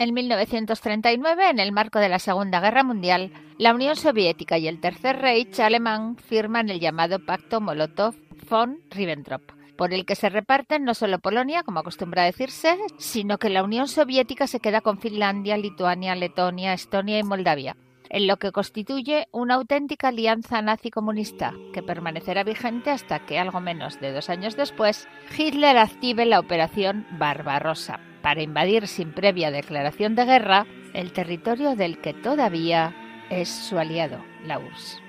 En 0.00 0.14
1939, 0.14 1.50
en 1.50 1.58
el 1.58 1.72
marco 1.72 1.98
de 1.98 2.08
la 2.08 2.18
Segunda 2.18 2.58
Guerra 2.58 2.82
Mundial, 2.82 3.32
la 3.58 3.74
Unión 3.74 3.96
Soviética 3.96 4.56
y 4.56 4.66
el 4.66 4.80
Tercer 4.80 5.18
Reich 5.18 5.60
alemán 5.60 6.16
firman 6.16 6.70
el 6.70 6.80
llamado 6.80 7.18
Pacto 7.18 7.60
Molotov-von 7.60 8.80
Ribbentrop, 8.88 9.42
por 9.76 9.92
el 9.92 10.06
que 10.06 10.14
se 10.14 10.30
reparten 10.30 10.84
no 10.84 10.94
solo 10.94 11.18
Polonia, 11.18 11.64
como 11.64 11.80
acostumbra 11.80 12.24
decirse, 12.24 12.78
sino 12.96 13.36
que 13.36 13.50
la 13.50 13.62
Unión 13.62 13.88
Soviética 13.88 14.46
se 14.46 14.58
queda 14.58 14.80
con 14.80 14.96
Finlandia, 14.96 15.58
Lituania, 15.58 16.14
Letonia, 16.14 16.72
Estonia 16.72 17.18
y 17.18 17.22
Moldavia, 17.22 17.76
en 18.08 18.26
lo 18.26 18.38
que 18.38 18.52
constituye 18.52 19.28
una 19.32 19.56
auténtica 19.56 20.08
alianza 20.08 20.62
nazi-comunista 20.62 21.52
que 21.74 21.82
permanecerá 21.82 22.42
vigente 22.42 22.88
hasta 22.88 23.26
que, 23.26 23.38
algo 23.38 23.60
menos 23.60 24.00
de 24.00 24.12
dos 24.12 24.30
años 24.30 24.56
después, 24.56 25.06
Hitler 25.36 25.76
active 25.76 26.24
la 26.24 26.40
Operación 26.40 27.06
Barbarossa 27.18 28.00
para 28.22 28.42
invadir 28.42 28.86
sin 28.86 29.12
previa 29.12 29.50
declaración 29.50 30.14
de 30.14 30.24
guerra 30.24 30.66
el 30.94 31.12
territorio 31.12 31.76
del 31.76 31.98
que 31.98 32.14
todavía 32.14 32.94
es 33.30 33.48
su 33.48 33.78
aliado, 33.78 34.24
la 34.44 34.58
URSS. 34.58 35.02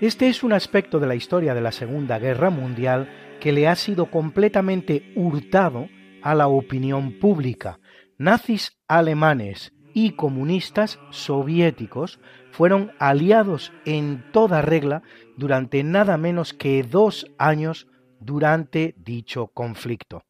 Este 0.00 0.28
es 0.28 0.42
un 0.42 0.52
aspecto 0.52 0.98
de 0.98 1.06
la 1.06 1.14
historia 1.14 1.52
de 1.52 1.60
la 1.60 1.72
Segunda 1.72 2.18
Guerra 2.18 2.48
Mundial 2.50 3.08
que 3.40 3.52
le 3.52 3.68
ha 3.68 3.74
sido 3.74 4.06
completamente 4.06 5.12
hurtado 5.14 5.88
a 6.22 6.34
la 6.34 6.48
opinión 6.48 7.18
pública. 7.18 7.80
Nazis 8.16 8.78
alemanes 8.88 9.72
y 9.92 10.12
comunistas 10.12 10.98
soviéticos 11.10 12.20
fueron 12.50 12.92
aliados 12.98 13.72
en 13.84 14.24
toda 14.32 14.62
regla 14.62 15.02
durante 15.36 15.82
nada 15.82 16.16
menos 16.16 16.54
que 16.54 16.82
dos 16.82 17.26
años 17.38 17.86
durante 18.20 18.94
dicho 18.98 19.48
conflicto. 19.48 20.22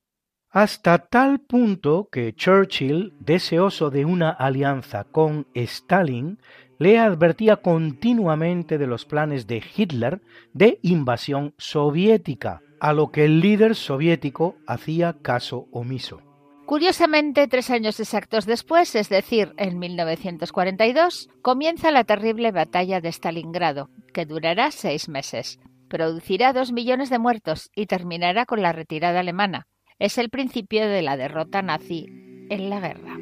Hasta 0.53 0.99
tal 0.99 1.39
punto 1.39 2.09
que 2.11 2.35
Churchill, 2.35 3.15
deseoso 3.21 3.91
de 3.91 4.05
una 4.05 4.31
alianza 4.31 5.05
con 5.05 5.47
Stalin, 5.55 6.41
le 6.77 6.99
advertía 6.99 7.59
continuamente 7.59 8.77
de 8.77 8.89
los 8.89 9.05
planes 9.05 9.47
de 9.47 9.63
Hitler 9.77 10.21
de 10.53 10.81
invasión 10.83 11.55
soviética, 11.57 12.63
a 12.81 12.93
lo 12.93 13.13
que 13.13 13.27
el 13.27 13.39
líder 13.39 13.77
soviético 13.77 14.57
hacía 14.67 15.13
caso 15.23 15.69
omiso. 15.71 16.21
Curiosamente, 16.67 17.47
tres 17.47 17.71
años 17.71 18.01
exactos 18.01 18.45
después, 18.45 18.97
es 18.97 19.09
decir, 19.09 19.55
en 19.57 19.79
1942, 19.79 21.29
comienza 21.43 21.93
la 21.93 22.03
terrible 22.03 22.51
batalla 22.51 23.01
de 23.01 23.13
Stalingrado, 23.13 23.89
que 24.13 24.27
durará 24.27 24.73
seis 24.73 25.09
meses. 25.09 25.61
Producirá 25.89 26.53
dos 26.53 26.73
millones 26.73 27.09
de 27.09 27.21
muertos 27.21 27.71
y 27.73 27.87
terminará 27.87 28.47
con 28.47 28.63
la 28.63 28.73
retirada 28.73 29.21
alemana. 29.21 29.69
Es 30.01 30.17
el 30.17 30.31
principio 30.31 30.89
de 30.89 31.03
la 31.03 31.19
derrota 31.19 31.61
nazi 31.61 32.07
en 32.49 32.71
la 32.71 32.81
guerra. 32.81 33.19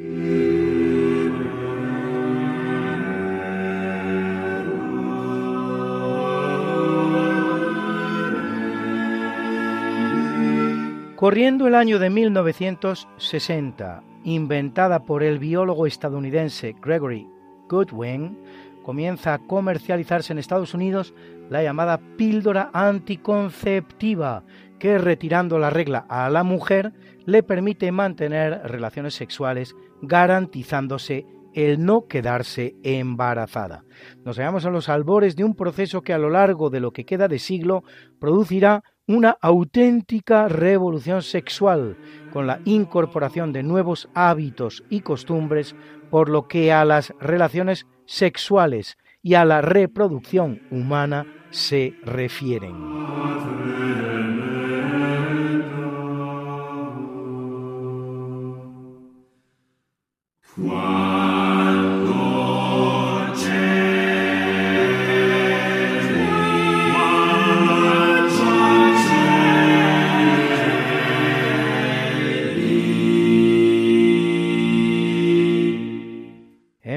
Corriendo 11.17 11.67
el 11.67 11.75
año 11.75 11.99
de 11.99 12.09
1960, 12.09 14.01
inventada 14.23 15.03
por 15.03 15.21
el 15.21 15.37
biólogo 15.37 15.85
estadounidense 15.85 16.77
Gregory 16.81 17.27
Goodwin, 17.67 18.37
comienza 18.83 19.33
a 19.33 19.39
comercializarse 19.39 20.31
en 20.31 20.39
Estados 20.39 20.73
Unidos 20.73 21.13
la 21.49 21.61
llamada 21.61 21.99
píldora 22.15 22.69
anticonceptiva, 22.71 24.45
que 24.79 24.97
retirando 24.97 25.59
la 25.59 25.69
regla 25.69 26.05
a 26.09 26.29
la 26.29 26.43
mujer 26.43 26.93
le 27.25 27.43
permite 27.43 27.91
mantener 27.91 28.61
relaciones 28.63 29.13
sexuales 29.13 29.75
garantizándose 30.01 31.25
el 31.53 31.83
no 31.83 32.07
quedarse 32.07 32.75
embarazada. 32.83 33.83
Nos 34.23 34.37
hallamos 34.37 34.65
a 34.65 34.69
los 34.69 34.89
albores 34.89 35.35
de 35.35 35.43
un 35.43 35.55
proceso 35.55 36.01
que 36.01 36.13
a 36.13 36.17
lo 36.17 36.29
largo 36.29 36.69
de 36.69 36.79
lo 36.79 36.91
que 36.91 37.05
queda 37.05 37.27
de 37.27 37.39
siglo 37.39 37.83
producirá 38.19 38.83
una 39.07 39.35
auténtica 39.41 40.47
revolución 40.47 41.23
sexual 41.23 41.97
con 42.31 42.45
la 42.45 42.59
incorporación 42.65 43.51
de 43.51 43.63
nuevos 43.63 44.07
hábitos 44.13 44.83
y 44.89 45.01
costumbres 45.01 45.75
por 46.11 46.29
lo 46.29 46.47
que 46.47 46.71
a 46.71 46.85
las 46.85 47.13
relaciones 47.19 47.87
sexuales 48.05 48.97
y 49.21 49.33
a 49.33 49.45
la 49.45 49.61
reproducción 49.61 50.61
humana 50.69 51.25
se 51.49 51.95
refieren. 52.03 52.75
En 60.61 60.65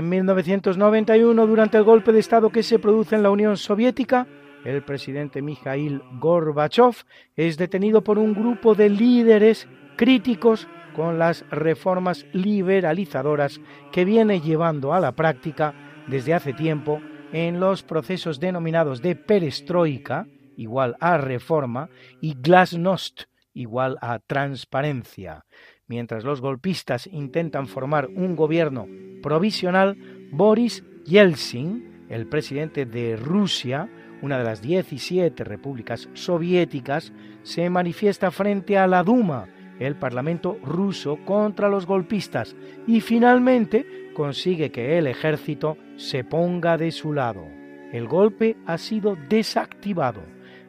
1991, 0.09 1.47
durante 1.47 1.79
el 1.79 1.85
golpe 1.85 2.11
de 2.11 2.19
Estado 2.19 2.51
que 2.51 2.65
se 2.65 2.81
produce 2.81 3.15
en 3.15 3.23
la 3.23 3.31
Unión 3.31 3.57
Soviética, 3.57 4.27
el 4.65 4.83
presidente 4.83 5.41
Mikhail 5.41 6.03
Gorbachev 6.19 6.97
es 7.37 7.57
detenido 7.57 8.03
por 8.03 8.19
un 8.19 8.35
grupo 8.35 8.75
de 8.75 8.89
líderes 8.89 9.69
críticos 9.97 10.67
con 10.95 11.19
las 11.19 11.45
reformas 11.51 12.27
liberalizadoras 12.33 13.61
que 13.93 14.05
viene 14.05 14.41
llevando 14.41 14.93
a 14.93 15.01
la 15.01 15.13
práctica 15.13 15.75
desde 16.07 16.35
hace 16.35 16.53
tiempo 16.53 17.01
en 17.33 17.61
los 17.61 17.83
procesos 17.83 18.41
denominados 18.41 19.01
de 19.01 19.17
perestroika, 19.17 20.27
igual 20.57 20.97
a 21.01 21.17
reforma, 21.17 21.89
y 22.21 22.35
glasnost, 22.35 23.23
igual 23.55 23.99
a 24.01 24.19
transparencia. 24.19 25.45
Mientras 25.87 26.25
los 26.25 26.41
golpistas 26.41 27.07
intentan 27.07 27.67
formar 27.67 28.09
un 28.09 28.37
gobierno 28.37 28.87
provisional, 29.23 29.97
Boris 30.31 30.85
Yeltsin, 31.05 32.07
el 32.09 32.27
presidente 32.27 32.87
de 32.87 33.17
Rusia, 33.17 33.89
una 34.23 34.39
de 34.39 34.45
las 34.45 34.63
17 34.63 35.43
repúblicas 35.45 36.09
soviéticas, 36.15 37.13
se 37.43 37.69
manifiesta 37.69 38.31
frente 38.31 38.79
a 38.79 38.87
la 38.87 39.03
Duma, 39.03 39.49
el 39.87 39.97
Parlamento 39.97 40.59
ruso, 40.63 41.19
contra 41.25 41.69
los 41.69 41.87
golpistas 41.87 42.57
y 42.87 43.01
finalmente 43.01 44.11
consigue 44.15 44.71
que 44.71 44.99
el 44.99 45.07
ejército 45.07 45.77
se 45.97 46.25
ponga 46.25 46.77
de 46.77 46.91
su 46.91 47.13
lado. 47.13 47.47
El 47.93 48.09
golpe 48.09 48.57
ha 48.67 48.79
sido 48.79 49.17
desactivado. 49.29 50.23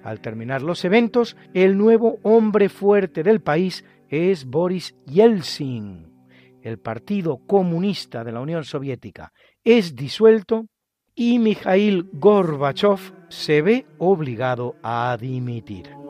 Al 0.03 0.19
terminar 0.19 0.61
los 0.61 0.83
eventos, 0.83 1.37
el 1.53 1.77
nuevo 1.77 2.19
hombre 2.23 2.67
fuerte 2.67 3.23
del 3.23 3.41
país 3.41 3.85
es 4.09 4.45
Boris 4.45 4.95
Yeltsin. 5.05 6.11
El 6.61 6.79
Partido 6.79 7.39
Comunista 7.45 8.23
de 8.23 8.31
la 8.31 8.41
Unión 8.41 8.63
Soviética 8.63 9.31
es 9.63 9.95
disuelto 9.95 10.67
y 11.15 11.39
Mikhail 11.39 12.09
Gorbachev 12.13 12.99
se 13.29 13.61
ve 13.61 13.85
obligado 13.97 14.75
a 14.83 15.17
dimitir. 15.19 16.02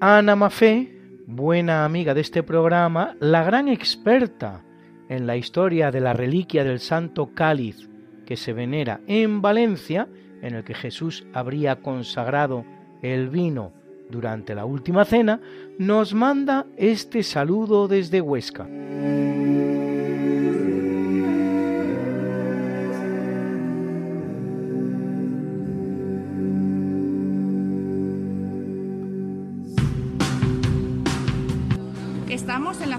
Ana 0.00 0.36
Mafé, 0.36 0.92
buena 1.26 1.84
amiga 1.84 2.14
de 2.14 2.20
este 2.20 2.44
programa, 2.44 3.16
la 3.18 3.42
gran 3.42 3.66
experta 3.66 4.62
en 5.08 5.26
la 5.26 5.36
historia 5.36 5.90
de 5.90 6.00
la 6.00 6.12
reliquia 6.12 6.62
del 6.62 6.78
Santo 6.78 7.34
Cáliz 7.34 7.88
que 8.24 8.36
se 8.36 8.52
venera 8.52 9.00
en 9.08 9.42
Valencia, 9.42 10.06
en 10.40 10.54
el 10.54 10.62
que 10.62 10.74
Jesús 10.74 11.26
habría 11.32 11.82
consagrado 11.82 12.64
el 13.02 13.28
vino 13.28 13.72
durante 14.08 14.54
la 14.54 14.66
última 14.66 15.04
cena, 15.04 15.40
nos 15.78 16.14
manda 16.14 16.66
este 16.76 17.24
saludo 17.24 17.88
desde 17.88 18.20
Huesca. 18.20 18.68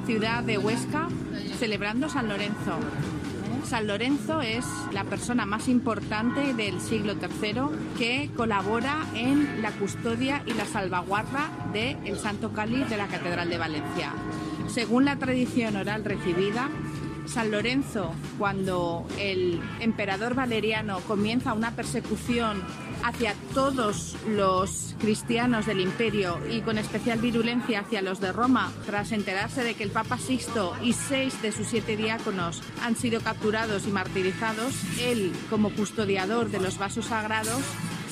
Ciudad 0.09 0.43
de 0.43 0.57
Huesca 0.57 1.07
celebrando 1.59 2.09
San 2.09 2.29
Lorenzo, 2.29 2.79
San 3.63 3.85
Lorenzo 3.85 4.41
es 4.41 4.65
la 4.91 5.03
persona 5.03 5.45
más 5.45 5.67
importante 5.67 6.55
del 6.55 6.81
siglo 6.81 7.13
III 7.13 7.95
que 7.95 8.31
colabora 8.35 9.05
en 9.13 9.61
la 9.61 9.71
custodia 9.71 10.41
y 10.47 10.53
la 10.53 10.65
salvaguarda 10.65 11.51
del 11.71 12.17
Santo 12.17 12.51
Cáliz 12.53 12.89
de 12.89 12.97
la 12.97 13.05
Catedral 13.05 13.51
de 13.51 13.59
Valencia. 13.59 14.13
Según 14.67 15.05
la 15.05 15.17
tradición 15.17 15.75
oral 15.75 16.03
recibida, 16.03 16.69
San 17.29 17.51
Lorenzo, 17.51 18.11
cuando 18.37 19.05
el 19.19 19.61
emperador 19.79 20.33
Valeriano 20.33 20.99
comienza 21.01 21.53
una 21.53 21.75
persecución 21.75 22.63
hacia 23.03 23.33
todos 23.53 24.17
los 24.27 24.95
cristianos 24.99 25.65
del 25.65 25.79
imperio 25.79 26.39
y 26.49 26.61
con 26.61 26.77
especial 26.77 27.19
virulencia 27.19 27.81
hacia 27.81 28.01
los 28.01 28.19
de 28.19 28.31
Roma, 28.31 28.71
tras 28.85 29.11
enterarse 29.11 29.63
de 29.63 29.75
que 29.75 29.83
el 29.83 29.91
Papa 29.91 30.17
Sixto 30.17 30.75
y 30.81 30.93
seis 30.93 31.41
de 31.41 31.51
sus 31.51 31.67
siete 31.67 31.95
diáconos 31.95 32.61
han 32.83 32.95
sido 32.95 33.21
capturados 33.21 33.87
y 33.87 33.91
martirizados, 33.91 34.73
él, 34.99 35.31
como 35.49 35.69
custodiador 35.69 36.49
de 36.49 36.59
los 36.59 36.77
vasos 36.77 37.05
sagrados, 37.05 37.61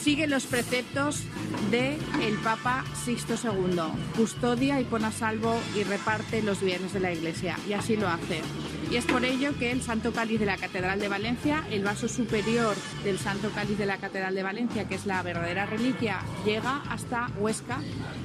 sigue 0.01 0.27
los 0.27 0.45
preceptos 0.45 1.23
del 1.69 1.97
el 2.21 2.35
Papa 2.43 2.85
Sixto 3.03 3.33
II. 3.33 3.81
Custodia 4.15 4.79
y 4.79 4.85
pone 4.85 5.07
a 5.07 5.11
salvo 5.11 5.59
y 5.75 5.83
reparte 5.83 6.41
los 6.41 6.61
bienes 6.61 6.93
de 6.93 6.99
la 6.99 7.11
Iglesia. 7.11 7.57
Y 7.67 7.73
así 7.73 7.97
lo 7.97 8.07
hace. 8.07 8.41
Y 8.89 8.95
es 8.95 9.05
por 9.05 9.25
ello 9.25 9.51
que 9.59 9.71
el 9.71 9.81
Santo 9.81 10.13
Cáliz 10.13 10.39
de 10.39 10.45
la 10.45 10.55
Catedral 10.55 10.99
de 10.99 11.09
Valencia, 11.09 11.65
el 11.71 11.83
vaso 11.83 12.07
superior 12.07 12.73
del 13.03 13.19
Santo 13.19 13.49
Cáliz 13.53 13.77
de 13.77 13.85
la 13.85 13.97
Catedral 13.97 14.33
de 14.33 14.43
Valencia, 14.43 14.87
que 14.87 14.95
es 14.95 15.05
la 15.05 15.21
verdadera 15.23 15.65
reliquia, 15.65 16.21
llega 16.45 16.81
hasta 16.89 17.29
Huesca 17.37 17.79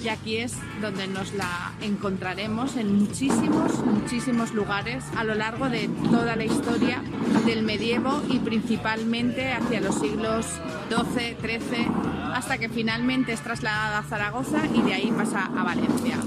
y 0.04 0.08
aquí 0.08 0.36
es 0.36 0.54
donde 0.80 1.08
nos 1.08 1.32
la 1.34 1.72
encontraremos 1.80 2.76
en 2.76 2.96
muchísimos, 2.96 3.84
muchísimos 3.84 4.54
lugares 4.54 5.04
a 5.16 5.24
lo 5.24 5.34
largo 5.34 5.68
de 5.68 5.88
toda 6.10 6.36
la 6.36 6.44
historia 6.44 7.02
del 7.44 7.62
medievo 7.64 8.22
y 8.28 8.38
principalmente 8.38 9.52
hacia 9.52 9.80
los 9.80 9.98
siglos 9.98 10.46
XII, 10.88 11.36
XIII, 11.40 11.88
hasta 12.34 12.58
que 12.58 12.68
finalmente 12.68 13.32
es 13.32 13.40
trasladada 13.40 13.98
a 13.98 14.02
Zaragoza 14.04 14.62
y 14.72 14.82
de 14.82 14.94
ahí 14.94 15.10
pasa 15.10 15.46
a 15.46 15.64
Valencia. 15.64 16.18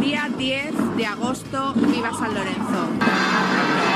Día 0.00 0.28
10 0.36 0.96
de 0.96 1.06
agosto, 1.06 1.74
viva 1.74 2.12
San 2.12 2.34
Lorenzo. 2.34 3.87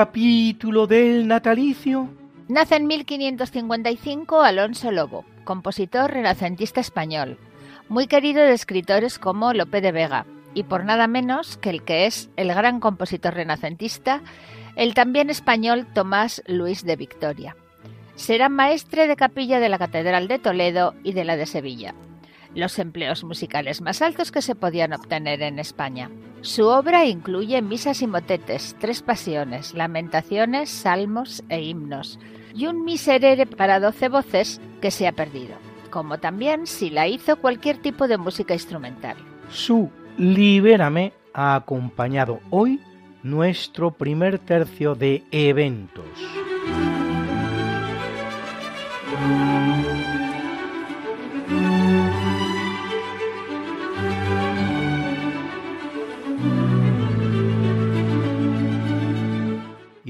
Capítulo 0.00 0.86
del 0.86 1.28
natalicio? 1.28 2.08
Nace 2.48 2.76
en 2.76 2.86
1555 2.86 4.40
Alonso 4.40 4.90
Lobo, 4.90 5.26
compositor 5.44 6.10
renacentista 6.10 6.80
español, 6.80 7.36
muy 7.90 8.06
querido 8.06 8.42
de 8.42 8.54
escritores 8.54 9.18
como 9.18 9.52
Lope 9.52 9.82
de 9.82 9.92
Vega, 9.92 10.24
y 10.54 10.62
por 10.62 10.86
nada 10.86 11.06
menos 11.06 11.58
que 11.58 11.68
el 11.68 11.82
que 11.82 12.06
es 12.06 12.30
el 12.36 12.48
gran 12.48 12.80
compositor 12.80 13.34
renacentista, 13.34 14.22
el 14.74 14.94
también 14.94 15.28
español 15.28 15.86
Tomás 15.92 16.42
Luis 16.46 16.82
de 16.86 16.96
Victoria. 16.96 17.54
Será 18.14 18.48
maestre 18.48 19.06
de 19.06 19.16
capilla 19.16 19.60
de 19.60 19.68
la 19.68 19.76
Catedral 19.76 20.28
de 20.28 20.38
Toledo 20.38 20.94
y 21.04 21.12
de 21.12 21.24
la 21.24 21.36
de 21.36 21.44
Sevilla 21.44 21.94
los 22.54 22.78
empleos 22.78 23.24
musicales 23.24 23.80
más 23.80 24.02
altos 24.02 24.32
que 24.32 24.42
se 24.42 24.54
podían 24.54 24.92
obtener 24.92 25.42
en 25.42 25.58
España. 25.58 26.10
Su 26.40 26.66
obra 26.66 27.04
incluye 27.04 27.60
misas 27.62 28.02
y 28.02 28.06
motetes, 28.06 28.76
tres 28.80 29.02
pasiones, 29.02 29.74
lamentaciones, 29.74 30.70
salmos 30.70 31.42
e 31.48 31.62
himnos, 31.62 32.18
y 32.54 32.66
un 32.66 32.84
miserere 32.84 33.46
para 33.46 33.78
doce 33.78 34.08
voces 34.08 34.60
que 34.80 34.90
se 34.90 35.06
ha 35.06 35.12
perdido, 35.12 35.54
como 35.90 36.18
también 36.18 36.66
si 36.66 36.90
la 36.90 37.06
hizo 37.06 37.36
cualquier 37.36 37.78
tipo 37.78 38.08
de 38.08 38.18
música 38.18 38.54
instrumental. 38.54 39.16
Su 39.50 39.90
Libérame 40.16 41.12
ha 41.32 41.54
acompañado 41.54 42.40
hoy 42.50 42.80
nuestro 43.22 43.92
primer 43.92 44.38
tercio 44.38 44.94
de 44.94 45.24
eventos. 45.30 46.04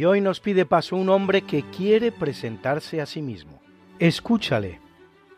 Y 0.01 0.07
hoy 0.07 0.23
nos 0.23 0.41
pide 0.41 0.65
paso 0.65 0.97
un 0.97 1.11
hombre 1.11 1.43
que 1.43 1.63
quiere 1.77 2.11
presentarse 2.11 3.03
a 3.03 3.05
sí 3.05 3.21
mismo. 3.21 3.61
Escúchale. 3.99 4.81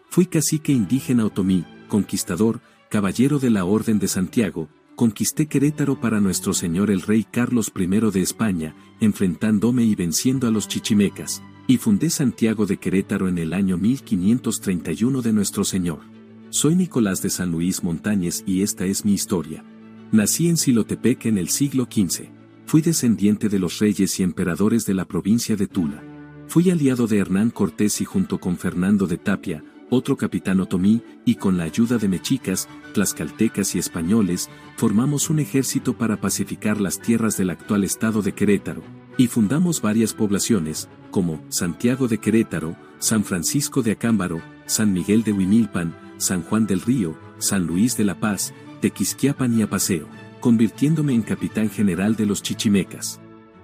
Fui 0.09 0.27
cacique 0.27 0.71
indígena 0.71 1.27
otomí, 1.27 1.65
conquistador, 1.89 2.61
caballero 2.89 3.41
de 3.41 3.51
la 3.51 3.65
Orden 3.65 3.99
de 3.99 4.07
Santiago, 4.07 4.69
conquisté 4.95 5.49
Querétaro 5.49 6.01
para 6.01 6.21
nuestro 6.21 6.55
señor 6.55 6.93
el 6.93 7.01
rey 7.01 7.25
Carlos 7.29 7.73
I 7.77 7.87
de 8.13 8.23
España, 8.23 8.77
enfrentándome 9.01 9.83
y 9.83 9.97
venciendo 9.97 10.47
a 10.47 10.53
los 10.53 10.69
chichimecas, 10.69 11.43
y 11.67 11.79
fundé 11.79 12.09
Santiago 12.09 12.65
de 12.65 12.77
Querétaro 12.77 13.27
en 13.27 13.39
el 13.39 13.55
año 13.55 13.79
1531 13.79 15.23
de 15.23 15.33
nuestro 15.33 15.65
señor. 15.65 16.03
Soy 16.51 16.77
Nicolás 16.77 17.21
de 17.21 17.31
San 17.31 17.51
Luis 17.51 17.83
Montañez 17.83 18.45
y 18.47 18.63
esta 18.63 18.85
es 18.85 19.05
mi 19.05 19.13
historia. 19.13 19.65
Nací 20.13 20.49
en 20.49 20.57
Silotepec 20.57 21.27
en 21.27 21.39
el 21.39 21.49
siglo 21.49 21.89
XV. 21.91 22.42
Fui 22.67 22.81
descendiente 22.81 23.49
de 23.49 23.59
los 23.59 23.79
reyes 23.79 24.19
y 24.19 24.23
emperadores 24.23 24.87
de 24.87 24.95
la 24.95 25.05
provincia 25.05 25.57
de 25.57 25.67
Tula. 25.67 26.03
Fui 26.49 26.71
aliado 26.71 27.07
de 27.07 27.19
Hernán 27.19 27.51
Cortés 27.51 28.01
y 28.01 28.05
junto 28.05 28.41
con 28.41 28.57
Fernando 28.57 29.07
de 29.07 29.19
Tapia, 29.19 29.63
otro 29.91 30.17
capitán 30.17 30.59
otomí, 30.61 31.03
y 31.27 31.35
con 31.35 31.59
la 31.59 31.65
ayuda 31.65 31.99
de 31.99 32.09
mexicas, 32.09 32.69
tlaxcaltecas 32.95 33.75
y 33.75 33.79
españoles, 33.79 34.49
formamos 34.77 35.29
un 35.29 35.39
ejército 35.39 35.99
para 35.99 36.19
pacificar 36.19 36.81
las 36.81 36.99
tierras 36.99 37.37
del 37.37 37.51
actual 37.51 37.85
estado 37.85 38.23
de 38.23 38.33
Querétaro, 38.33 38.83
y 39.19 39.27
fundamos 39.27 39.83
varias 39.83 40.15
poblaciones, 40.15 40.89
como 41.11 41.45
Santiago 41.51 42.09
de 42.09 42.19
Querétaro, 42.19 42.75
San 43.01 43.23
Francisco 43.25 43.83
de 43.83 43.93
Acámbaro, 43.93 44.41
San 44.65 44.95
Miguel 44.95 45.25
de 45.25 45.33
Huimilpan, 45.33 45.95
San 46.17 46.43
Juan 46.43 46.67
del 46.67 46.81
Río, 46.81 47.19
San 47.37 47.67
Luis 47.67 47.97
de 47.99 48.05
la 48.05 48.19
Paz, 48.19 48.55
Tequisquiapan 48.81 49.59
y 49.59 49.63
Apaseo 49.63 50.22
convirtiéndome 50.43 51.15
en 51.15 51.23
capitán 51.23 51.71
general 51.71 52.17
de 52.17 52.27
los 52.27 52.43
chichimecas. 52.43 53.21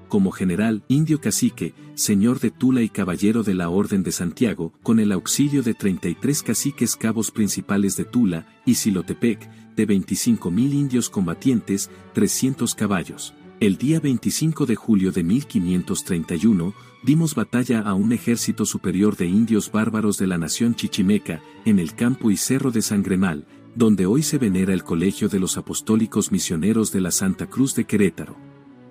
Como 0.06 0.30
general, 0.30 0.84
indio 0.86 1.20
cacique, 1.20 1.74
señor 1.94 2.38
de 2.38 2.52
Tula 2.52 2.82
y 2.82 2.88
caballero 2.88 3.42
de 3.42 3.52
la 3.52 3.68
Orden 3.68 4.04
de 4.04 4.12
Santiago, 4.12 4.72
con 4.84 5.00
el 5.00 5.10
auxilio 5.10 5.62
de 5.64 5.74
33 5.74 6.42
caciques 6.44 6.94
cabos 6.94 7.32
principales 7.32 7.96
de 7.96 8.04
Tula 8.04 8.46
y 8.64 8.76
Silotepec, 8.76 9.50
de 9.74 9.88
25.000 9.88 10.72
indios 10.72 11.10
combatientes, 11.10 11.90
300 12.14 12.74
caballos. 12.76 13.34
El 13.58 13.76
día 13.76 13.98
25 13.98 14.64
de 14.64 14.76
julio 14.76 15.10
de 15.10 15.24
1531, 15.24 16.74
dimos 17.02 17.34
batalla 17.34 17.80
a 17.80 17.92
un 17.94 18.12
ejército 18.12 18.64
superior 18.64 19.16
de 19.16 19.26
indios 19.26 19.72
bárbaros 19.72 20.16
de 20.16 20.28
la 20.28 20.38
nación 20.38 20.76
chichimeca, 20.76 21.42
en 21.64 21.80
el 21.80 21.94
campo 21.94 22.30
y 22.30 22.36
cerro 22.36 22.70
de 22.70 22.82
Sangremal, 22.82 23.46
donde 23.78 24.06
hoy 24.06 24.24
se 24.24 24.38
venera 24.38 24.74
el 24.74 24.82
Colegio 24.82 25.28
de 25.28 25.38
los 25.38 25.56
Apostólicos 25.56 26.32
Misioneros 26.32 26.90
de 26.90 27.00
la 27.00 27.12
Santa 27.12 27.46
Cruz 27.46 27.76
de 27.76 27.84
Querétaro. 27.84 28.36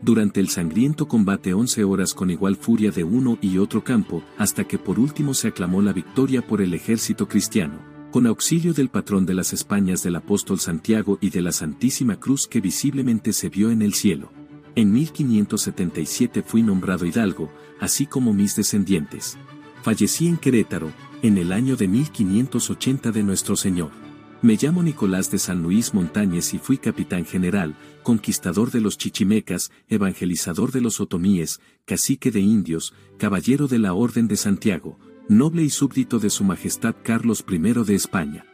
Durante 0.02 0.40
el 0.40 0.48
sangriento 0.48 1.10
combate 1.10 1.54
11 1.54 1.84
horas 1.84 2.14
con 2.14 2.32
igual 2.32 2.56
furia 2.56 2.90
de 2.92 3.04
uno 3.04 3.38
y 3.42 3.58
otro 3.58 3.84
campo, 3.84 4.24
hasta 4.38 4.64
que 4.64 4.78
por 4.78 4.98
último 4.98 5.34
se 5.34 5.50
aclamó 5.50 5.82
la 5.82 5.92
victoria 5.92 6.42
por 6.42 6.62
el 6.62 6.74
ejército 6.74 7.28
cristiano, 7.28 7.82
con 8.12 8.28
auxilio 8.28 8.74
del 8.74 8.88
patrón 8.88 9.26
de 9.26 9.34
las 9.34 9.52
Españas 9.52 10.04
del 10.04 10.16
apóstol 10.16 10.58
Santiago 10.58 11.18
y 11.20 11.32
de 11.32 11.42
la 11.42 11.52
Santísima 11.52 12.18
Cruz 12.18 12.48
que 12.48 12.62
visiblemente 12.62 13.34
se 13.34 13.50
vio 13.50 13.72
en 13.72 13.82
el 13.82 13.94
cielo. 13.94 14.32
En 14.76 14.94
1577 14.94 16.44
fui 16.44 16.64
nombrado 16.64 17.06
hidalgo, 17.06 17.52
así 17.82 18.06
como 18.06 18.32
mis 18.32 18.56
descendientes. 18.56 19.38
Fallecí 19.82 20.30
en 20.30 20.38
Querétaro, 20.38 20.94
en 21.24 21.38
el 21.38 21.52
año 21.52 21.76
de 21.76 21.90
1580 21.90 23.12
de 23.12 23.24
nuestro 23.24 23.58
Señor. 23.58 24.07
Me 24.44 24.56
llamo 24.56 24.84
Nicolás 24.84 25.32
de 25.32 25.40
San 25.40 25.64
Luis 25.64 25.96
Montañez 25.96 26.54
y 26.54 26.60
fui 26.60 26.78
capitán 26.78 27.26
general, 27.26 27.74
conquistador 28.04 28.70
de 28.70 28.82
los 28.82 28.98
chichimecas, 28.98 29.72
evangelizador 29.90 30.72
de 30.72 30.82
los 30.82 31.02
otomíes, 31.02 31.60
cacique 31.86 32.30
de 32.30 32.42
indios, 32.42 32.94
caballero 33.18 33.68
de 33.68 33.80
la 33.80 33.96
Orden 33.96 34.28
de 34.28 34.36
Santiago, 34.36 35.00
noble 35.28 35.64
y 35.64 35.72
súbdito 35.72 36.20
de 36.20 36.30
Su 36.30 36.44
Majestad 36.44 36.96
Carlos 37.02 37.44
I 37.50 37.58
de 37.58 37.96
España. 37.96 38.46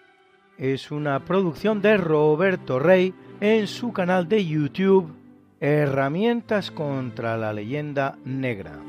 Es 0.58 0.90
una 0.90 1.26
producción 1.26 1.82
de 1.82 1.98
Roberto 1.98 2.80
Rey 2.80 3.14
en 3.42 3.68
su 3.68 3.92
canal 3.92 4.30
de 4.30 4.46
YouTube 4.46 5.12
Herramientas 5.60 6.72
contra 6.72 7.38
la 7.38 7.52
leyenda 7.52 8.18
negra. 8.24 8.80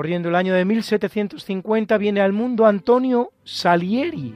Corriendo 0.00 0.30
el 0.30 0.34
año 0.34 0.54
de 0.54 0.64
1750 0.64 1.98
viene 1.98 2.22
al 2.22 2.32
mundo 2.32 2.64
Antonio 2.64 3.32
Salieri, 3.44 4.34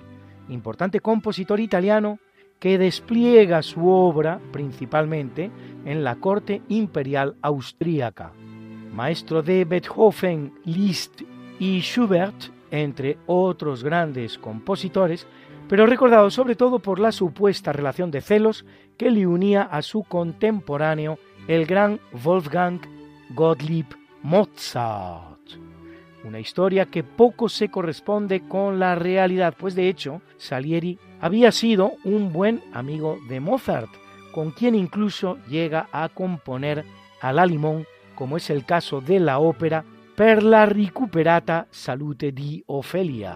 importante 0.50 1.00
compositor 1.00 1.59
italiano 1.59 2.18
que 2.59 2.77
despliega 2.77 3.62
su 3.62 3.88
obra 3.88 4.42
principalmente 4.53 5.50
en 5.87 6.05
la 6.05 6.16
corte 6.16 6.61
imperial 6.68 7.37
austríaca. 7.40 8.33
Maestro 8.92 9.42
de 9.42 9.64
Beethoven, 9.64 10.53
Liszt 10.66 11.22
y 11.59 11.81
Schubert, 11.81 12.53
entre 12.70 13.16
otros 13.24 13.83
grandes 13.83 14.37
compositores, 14.37 15.27
pero 15.66 15.87
recordado 15.87 16.31
sobre 16.31 16.57
todo 16.57 16.79
por 16.79 17.00
la 17.00 17.11
supuesta 17.11 17.72
relación 17.72 18.11
de 18.11 18.20
celos 18.20 18.66
que 18.98 19.11
le 19.11 19.27
unía 19.27 19.62
a 19.62 19.81
su 19.81 20.03
contemporáneo, 20.03 21.18
el 21.48 21.64
gran 21.64 22.00
Wolfgang 22.22 22.83
Gottlieb 23.31 23.87
Mozart. 24.22 25.34
Una 26.25 26.41
historia 26.41 26.87
que 26.87 27.05
poco 27.05 27.51
se 27.51 27.69
corresponde 27.69 28.49
con 28.49 28.79
la 28.79 28.95
realidad, 28.95 29.55
pues 29.59 29.75
de 29.75 29.89
hecho 29.89 30.23
Salieri 30.39 30.99
había 31.21 31.53
sido 31.53 31.93
un 32.03 32.33
buen 32.33 32.63
amigo 32.73 33.19
de 33.29 33.41
Mozart, 33.41 33.91
con 34.33 34.51
quien 34.51 34.75
incluso 34.75 35.37
llega 35.49 35.89
a 35.93 36.09
componer 36.09 36.85
a 37.21 37.33
la 37.33 37.45
limón, 37.45 37.87
como 38.15 38.39
es 38.39 38.49
el 38.49 38.65
caso 38.65 39.01
de 39.01 39.21
la 39.21 39.39
ópera 39.39 39.85
Per 40.17 40.45
la 40.45 40.65
recuperata 40.65 41.67
salute 41.73 42.31
di 42.31 42.63
Ofelia, 42.69 43.35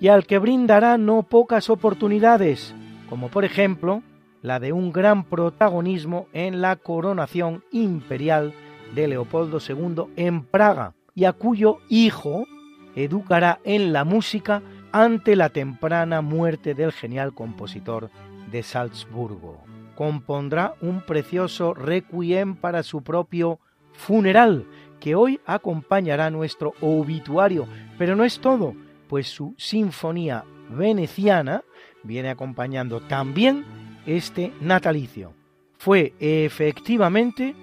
y 0.00 0.08
al 0.08 0.26
que 0.26 0.38
brindará 0.38 0.98
no 0.98 1.22
pocas 1.22 1.70
oportunidades, 1.70 2.74
como 3.08 3.28
por 3.28 3.44
ejemplo 3.44 4.02
la 4.42 4.58
de 4.58 4.72
un 4.72 4.92
gran 4.92 5.22
protagonismo 5.22 6.26
en 6.32 6.60
la 6.60 6.74
coronación 6.74 7.62
imperial 7.70 8.52
de 8.96 9.06
Leopoldo 9.06 9.58
II 9.60 10.12
en 10.16 10.42
Praga, 10.42 10.94
y 11.18 11.24
a 11.24 11.32
cuyo 11.32 11.78
hijo 11.88 12.46
educará 12.94 13.58
en 13.64 13.92
la 13.92 14.04
música 14.04 14.62
ante 14.92 15.34
la 15.34 15.48
temprana 15.48 16.20
muerte 16.22 16.74
del 16.74 16.92
genial 16.92 17.34
compositor 17.34 18.08
de 18.52 18.62
Salzburgo. 18.62 19.58
Compondrá 19.96 20.74
un 20.80 21.00
precioso 21.00 21.74
requiem 21.74 22.54
para 22.54 22.84
su 22.84 23.02
propio 23.02 23.58
funeral, 23.94 24.64
que 25.00 25.16
hoy 25.16 25.40
acompañará 25.44 26.30
nuestro 26.30 26.74
obituario, 26.80 27.66
pero 27.98 28.14
no 28.14 28.22
es 28.22 28.38
todo, 28.38 28.76
pues 29.08 29.26
su 29.26 29.56
sinfonía 29.58 30.44
veneciana 30.70 31.64
viene 32.04 32.30
acompañando 32.30 33.00
también 33.00 33.64
este 34.06 34.52
natalicio. 34.60 35.32
Fue 35.78 36.14
efectivamente 36.20 37.56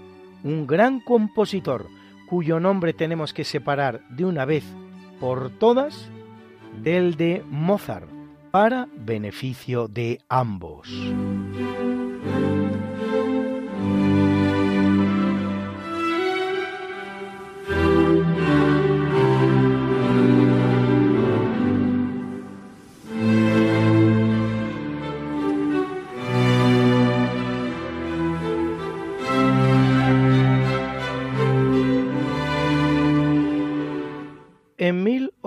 un 0.43 0.67
gran 0.67 0.99
compositor, 0.99 1.87
cuyo 2.27 2.59
nombre 2.59 2.93
tenemos 2.93 3.33
que 3.33 3.43
separar 3.43 4.01
de 4.09 4.25
una 4.25 4.45
vez 4.45 4.63
por 5.19 5.49
todas 5.49 6.09
del 6.81 7.15
de 7.15 7.43
Mozart, 7.49 8.09
para 8.51 8.88
beneficio 8.95 9.88
de 9.88 10.19
ambos. 10.29 10.89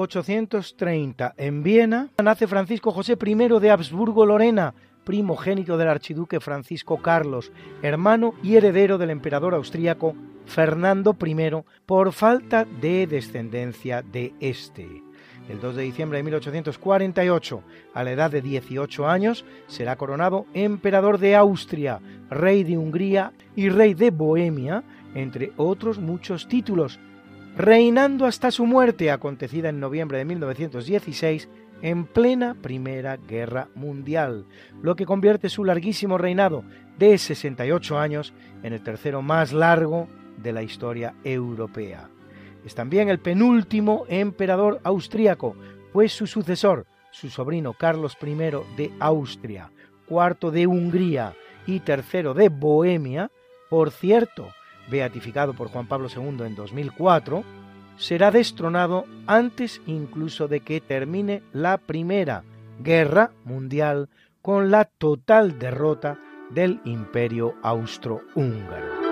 1830, 0.09 1.35
en 1.37 1.63
Viena, 1.63 2.09
nace 2.23 2.47
Francisco 2.47 2.93
José 2.93 3.19
I 3.23 3.35
de 3.35 3.71
Habsburgo-Lorena, 3.71 4.75
primogénito 5.05 5.77
del 5.77 5.89
archiduque 5.89 6.41
Francisco 6.41 7.03
Carlos, 7.03 7.53
hermano 7.83 8.33
y 8.43 8.57
heredero 8.57 8.97
del 8.97 9.11
emperador 9.11 9.55
austríaco 9.55 10.15
Fernando 10.47 11.15
I, 11.23 11.37
por 11.85 12.13
falta 12.13 12.65
de 12.65 13.07
descendencia 13.07 14.01
de 14.01 14.33
este. 14.41 15.03
El 15.51 15.61
2 15.61 15.77
de 15.77 15.83
diciembre 15.83 16.19
de 16.19 16.25
1848, 16.25 17.63
a 17.93 18.03
la 18.03 18.13
edad 18.13 18.31
de 18.31 18.41
18 18.41 19.09
años, 19.09 19.45
será 19.67 19.97
coronado 19.97 20.47
emperador 20.55 21.19
de 21.19 21.37
Austria, 21.37 22.01
rey 22.31 22.65
de 22.65 22.79
Hungría 22.79 23.33
y 23.55 23.69
rey 23.69 23.93
de 23.93 24.11
Bohemia, 24.11 24.85
entre 25.15 25.53
otros 25.57 25.99
muchos 25.99 26.49
títulos, 26.49 26.99
reinando 27.59 28.25
hasta 28.25 28.53
su 28.53 28.67
muerte, 28.67 29.11
acontecida 29.11 29.69
en 29.69 29.81
noviembre 29.81 30.19
de 30.19 30.25
1916, 30.25 31.49
en 31.83 32.07
plena 32.07 32.55
Primera 32.55 33.17
Guerra 33.17 33.69
Mundial, 33.75 34.47
lo 34.81 34.95
que 34.95 35.05
convierte 35.05 35.49
su 35.49 35.65
larguísimo 35.65 36.19
reinado 36.19 36.63
de 36.99 37.19
68 37.19 37.99
años 37.99 38.33
en 38.63 38.75
el 38.75 38.83
tercero 38.85 39.23
más 39.23 39.53
largo 39.53 40.07
de 40.37 40.53
la 40.53 40.63
historia 40.63 41.15
europea. 41.25 42.09
Es 42.65 42.77
también 42.77 43.09
el 43.09 43.19
penúltimo 43.19 44.05
emperador 44.09 44.81
austríaco, 44.85 45.57
pues 45.93 46.13
su 46.13 46.29
sucesor, 46.29 46.87
su 47.11 47.29
sobrino 47.29 47.73
Carlos 47.73 48.17
I 48.23 48.37
de 48.77 48.93
Austria, 49.01 49.73
cuarto 50.07 50.53
de 50.53 50.69
Hungría 50.69 51.35
y 51.67 51.81
tercero 51.81 52.35
de 52.35 52.51
Bohemia, 52.51 53.33
por 53.69 53.91
cierto, 53.91 54.49
beatificado 54.91 55.55
por 55.55 55.69
Juan 55.69 55.87
Pablo 55.87 56.09
II 56.15 56.47
en 56.47 56.55
2004, 56.55 57.45
será 57.97 58.31
destronado 58.31 59.05
antes 59.27 59.81
incluso 59.87 60.49
de 60.49 60.61
que 60.61 60.81
termine 60.81 61.43
la 61.53 61.79
Primera 61.79 62.45
Guerra 62.81 63.33
Mundial 63.45 64.09
con 64.41 64.71
la 64.71 64.85
total 64.85 65.59
derrota 65.59 66.19
del 66.51 66.81
Imperio 66.85 67.55
Austrohúngaro. 67.63 69.08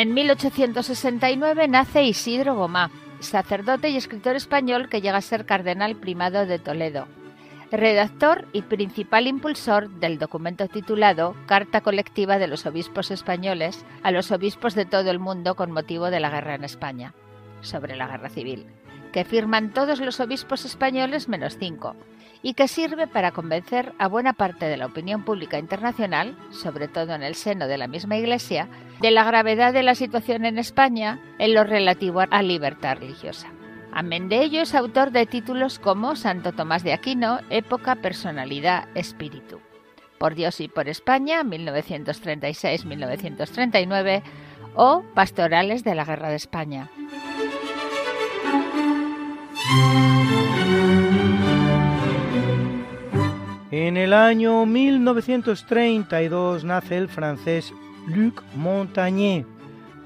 En 0.00 0.14
1869 0.14 1.68
nace 1.68 2.04
Isidro 2.04 2.54
Gomá, 2.54 2.90
sacerdote 3.18 3.90
y 3.90 3.98
escritor 3.98 4.34
español 4.34 4.88
que 4.88 5.02
llega 5.02 5.18
a 5.18 5.20
ser 5.20 5.44
cardenal 5.44 5.94
primado 5.96 6.46
de 6.46 6.58
Toledo, 6.58 7.06
redactor 7.70 8.48
y 8.54 8.62
principal 8.62 9.26
impulsor 9.26 9.90
del 9.90 10.18
documento 10.18 10.68
titulado 10.68 11.36
Carta 11.44 11.82
Colectiva 11.82 12.38
de 12.38 12.46
los 12.46 12.64
Obispos 12.64 13.10
Españoles 13.10 13.84
a 14.02 14.10
los 14.10 14.30
Obispos 14.32 14.74
de 14.74 14.86
todo 14.86 15.10
el 15.10 15.18
mundo 15.18 15.54
con 15.54 15.70
motivo 15.70 16.10
de 16.10 16.20
la 16.20 16.30
guerra 16.30 16.54
en 16.54 16.64
España, 16.64 17.12
sobre 17.60 17.94
la 17.94 18.06
guerra 18.06 18.30
civil, 18.30 18.64
que 19.12 19.26
firman 19.26 19.68
todos 19.74 20.00
los 20.00 20.18
obispos 20.18 20.64
españoles 20.64 21.28
menos 21.28 21.58
cinco, 21.58 21.94
y 22.42 22.54
que 22.54 22.68
sirve 22.68 23.06
para 23.06 23.32
convencer 23.32 23.92
a 23.98 24.08
buena 24.08 24.32
parte 24.32 24.66
de 24.66 24.76
la 24.76 24.86
opinión 24.86 25.24
pública 25.24 25.58
internacional, 25.58 26.36
sobre 26.50 26.88
todo 26.88 27.14
en 27.14 27.22
el 27.22 27.34
seno 27.34 27.66
de 27.66 27.78
la 27.78 27.88
misma 27.88 28.16
Iglesia, 28.16 28.68
de 29.00 29.10
la 29.10 29.24
gravedad 29.24 29.72
de 29.72 29.82
la 29.82 29.94
situación 29.94 30.44
en 30.44 30.58
España 30.58 31.18
en 31.38 31.54
lo 31.54 31.64
relativo 31.64 32.22
a 32.30 32.42
libertad 32.42 32.98
religiosa. 32.98 33.48
Amén 33.92 34.28
de 34.28 34.42
ello 34.42 34.62
es 34.62 34.74
autor 34.74 35.10
de 35.10 35.26
títulos 35.26 35.78
como 35.78 36.16
Santo 36.16 36.52
Tomás 36.52 36.84
de 36.84 36.92
Aquino, 36.92 37.40
Época, 37.50 37.96
Personalidad, 37.96 38.88
Espíritu. 38.94 39.60
Por 40.18 40.34
Dios 40.34 40.60
y 40.60 40.68
por 40.68 40.88
España, 40.88 41.42
1936-1939, 41.42 44.22
o 44.74 45.02
Pastorales 45.14 45.82
de 45.82 45.94
la 45.94 46.04
Guerra 46.04 46.28
de 46.28 46.36
España. 46.36 46.90
En 53.72 53.96
el 53.96 54.12
año 54.12 54.66
1932 54.66 56.64
nace 56.64 56.96
el 56.96 57.08
francés 57.08 57.72
Luc 58.08 58.42
Montagnier, 58.56 59.46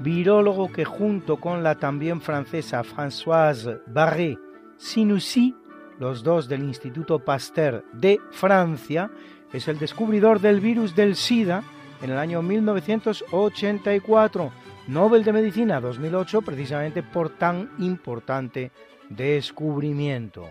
virólogo 0.01 0.71
que 0.71 0.85
junto 0.85 1.39
con 1.39 1.63
la 1.63 1.77
también 1.77 2.21
francesa 2.21 2.85
Françoise 2.85 3.81
Barré 3.87 4.37
Sinoussi, 4.77 5.57
los 5.99 6.23
dos 6.23 6.47
del 6.47 6.63
Instituto 6.63 7.21
Pasteur 7.21 7.87
de 7.95 8.21
Francia, 8.33 9.11
es 9.51 9.67
el 9.67 9.79
descubridor 9.79 10.41
del 10.41 10.61
virus 10.61 10.95
del 10.95 11.17
SIDA 11.17 11.65
en 12.03 12.11
el 12.11 12.19
año 12.19 12.43
1984, 12.43 14.53
Nobel 14.89 15.25
de 15.25 15.33
Medicina 15.33 15.81
2008 15.81 16.43
precisamente 16.43 17.03
por 17.03 17.31
tan 17.31 17.71
importante 17.79 18.73
descubrimiento. 19.09 20.51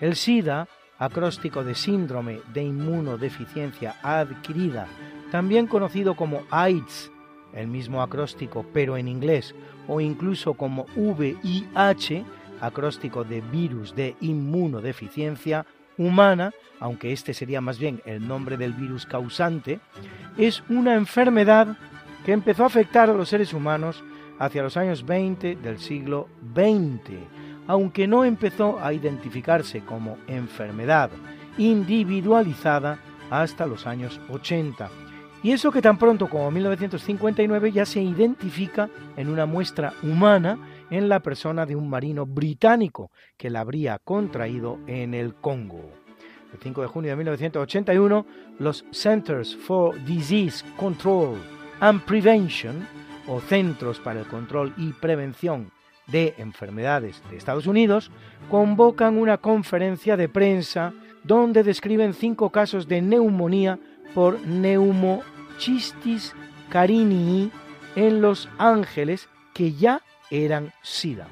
El 0.00 0.16
SIDA 0.16 0.66
acróstico 0.98 1.64
de 1.64 1.74
síndrome 1.74 2.40
de 2.52 2.62
inmunodeficiencia 2.62 3.96
adquirida, 4.02 4.86
también 5.30 5.66
conocido 5.66 6.14
como 6.14 6.42
AIDS, 6.50 7.10
el 7.52 7.68
mismo 7.68 8.02
acróstico 8.02 8.64
pero 8.72 8.96
en 8.96 9.08
inglés, 9.08 9.54
o 9.88 10.00
incluso 10.00 10.54
como 10.54 10.86
VIH, 10.96 12.24
acróstico 12.60 13.24
de 13.24 13.40
virus 13.40 13.94
de 13.94 14.16
inmunodeficiencia 14.20 15.66
humana, 15.98 16.52
aunque 16.80 17.12
este 17.12 17.34
sería 17.34 17.60
más 17.60 17.78
bien 17.78 18.00
el 18.04 18.26
nombre 18.26 18.56
del 18.56 18.72
virus 18.72 19.06
causante, 19.06 19.80
es 20.36 20.62
una 20.68 20.94
enfermedad 20.94 21.76
que 22.24 22.32
empezó 22.32 22.64
a 22.64 22.66
afectar 22.66 23.10
a 23.10 23.14
los 23.14 23.28
seres 23.28 23.52
humanos 23.52 24.02
hacia 24.38 24.62
los 24.62 24.76
años 24.76 25.04
20 25.04 25.56
del 25.56 25.78
siglo 25.78 26.28
XX, 26.54 27.18
aunque 27.66 28.06
no 28.06 28.24
empezó 28.24 28.78
a 28.80 28.92
identificarse 28.92 29.80
como 29.80 30.18
enfermedad 30.26 31.10
individualizada 31.58 32.98
hasta 33.30 33.66
los 33.66 33.86
años 33.86 34.20
80. 34.30 34.90
Y 35.42 35.52
eso 35.52 35.70
que 35.70 35.82
tan 35.82 35.98
pronto 35.98 36.28
como 36.28 36.50
1959 36.50 37.72
ya 37.72 37.84
se 37.84 38.00
identifica 38.00 38.88
en 39.16 39.28
una 39.28 39.44
muestra 39.46 39.92
humana 40.02 40.58
en 40.90 41.08
la 41.08 41.20
persona 41.20 41.66
de 41.66 41.76
un 41.76 41.88
marino 41.88 42.24
británico 42.24 43.10
que 43.36 43.50
la 43.50 43.60
habría 43.60 43.98
contraído 43.98 44.78
en 44.86 45.12
el 45.12 45.34
Congo. 45.34 45.92
El 46.52 46.60
5 46.60 46.82
de 46.82 46.86
junio 46.86 47.10
de 47.10 47.16
1981, 47.16 48.26
los 48.58 48.84
Centers 48.92 49.56
for 49.56 50.02
Disease 50.04 50.64
Control 50.76 51.36
and 51.80 52.00
Prevention, 52.04 52.86
o 53.26 53.40
Centros 53.40 53.98
para 53.98 54.20
el 54.20 54.26
Control 54.26 54.72
y 54.76 54.92
Prevención 54.92 55.73
de 56.06 56.34
Enfermedades 56.38 57.22
de 57.30 57.36
Estados 57.36 57.66
Unidos, 57.66 58.10
convocan 58.50 59.18
una 59.18 59.38
conferencia 59.38 60.16
de 60.16 60.28
prensa 60.28 60.92
donde 61.22 61.62
describen 61.62 62.14
cinco 62.14 62.50
casos 62.50 62.86
de 62.86 63.00
neumonía 63.02 63.78
por 64.14 64.40
neumochistis 64.46 66.34
carinii 66.68 67.50
en 67.96 68.20
Los 68.20 68.48
Ángeles 68.58 69.28
que 69.52 69.72
ya 69.72 70.02
eran 70.30 70.72
SIDA. 70.82 71.26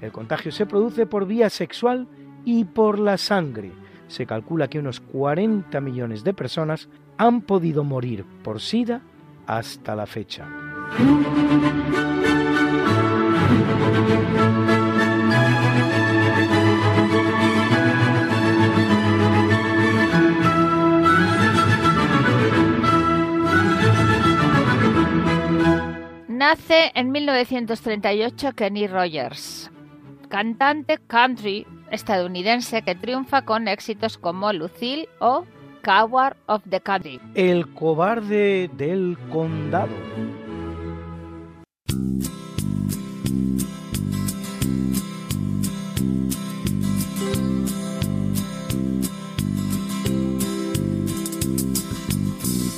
El 0.00 0.12
contagio 0.12 0.52
se 0.52 0.66
produce 0.66 1.06
por 1.06 1.26
vía 1.26 1.50
sexual 1.50 2.08
y 2.44 2.64
por 2.64 2.98
la 2.98 3.18
sangre. 3.18 3.72
Se 4.08 4.26
calcula 4.26 4.68
que 4.68 4.78
unos 4.78 5.00
40 5.00 5.80
millones 5.80 6.24
de 6.24 6.32
personas 6.32 6.88
han 7.18 7.42
podido 7.42 7.84
morir 7.84 8.24
por 8.42 8.60
SIDA 8.60 9.02
hasta 9.46 9.94
la 9.94 10.06
fecha. 10.06 10.48
Nace 26.40 26.90
en 26.94 27.12
1938 27.12 28.54
Kenny 28.54 28.86
Rogers, 28.86 29.70
cantante 30.30 30.96
country 30.96 31.66
estadounidense 31.90 32.80
que 32.80 32.94
triunfa 32.94 33.44
con 33.44 33.68
éxitos 33.68 34.16
como 34.16 34.50
Lucille 34.54 35.06
o 35.18 35.44
Coward 35.84 36.38
of 36.46 36.62
the 36.70 36.80
Country. 36.80 37.20
El 37.34 37.70
cobarde 37.74 38.70
del 38.74 39.18
condado. 39.30 39.92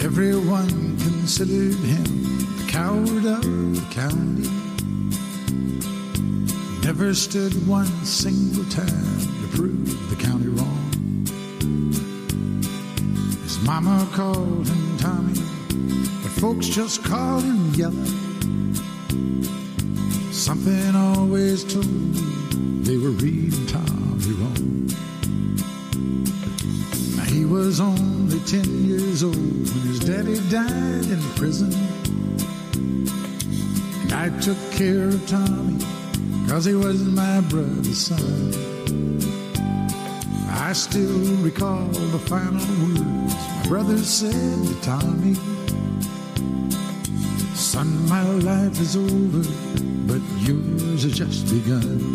Everyone 0.03 0.99
considered 0.99 1.79
him 1.85 2.22
coward 2.73 3.27
of 3.27 3.43
the 3.43 3.87
county. 3.91 4.49
Never 6.83 7.13
stood 7.13 7.53
one 7.69 7.85
single 8.03 8.65
time 8.71 9.21
to 9.43 9.49
prove 9.55 10.09
the 10.09 10.17
county 10.17 10.49
wrong. 10.49 11.27
His 13.43 13.61
mama 13.61 14.09
called 14.13 14.67
him 14.67 14.97
Tommy, 14.97 15.35
but 16.23 16.33
folks 16.41 16.67
just 16.67 17.05
called 17.05 17.45
him 17.45 17.75
Yellow. 17.75 18.07
Something 20.33 20.97
always 20.97 21.65
told 21.65 21.85
me 21.87 22.23
they 22.85 22.97
were 22.97 23.11
reading 23.11 23.67
Tommy 23.67 24.33
wrong. 24.41 24.87
Now 27.17 27.25
he 27.25 27.45
was 27.45 27.81
only 27.81 28.41
ten 28.41 28.87
years 28.87 29.23
old 29.23 29.37
when 29.37 29.83
his 29.93 30.01
daddy 30.01 30.41
died 30.49 31.11
in 31.11 31.21
prison. 31.37 31.92
I 34.23 34.29
took 34.39 34.57
care 34.71 35.09
of 35.09 35.27
Tommy, 35.27 35.85
cause 36.49 36.65
he 36.65 36.75
was 36.77 37.03
my 37.03 37.41
brother's 37.41 38.07
son. 38.07 38.53
I 40.49 40.73
still 40.75 41.19
recall 41.43 41.89
the 41.89 42.21
final 42.21 42.65
words 42.87 43.35
my 43.35 43.65
brother 43.67 43.99
said 43.99 44.33
to 44.33 44.81
Tommy. 44.81 45.35
Son, 47.57 48.09
my 48.09 48.23
life 48.23 48.81
is 48.81 48.95
over, 48.95 49.43
but 50.07 50.23
yours 50.39 51.03
has 51.03 51.19
just 51.19 51.49
begun. 51.51 52.15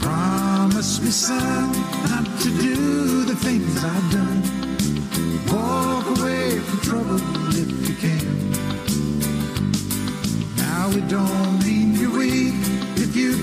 Promise 0.00 1.00
me, 1.00 1.10
son, 1.12 1.70
not 2.10 2.26
to 2.40 2.50
do 2.58 3.24
the 3.24 3.36
things 3.36 3.84
I've 3.84 4.10
done. 4.10 4.69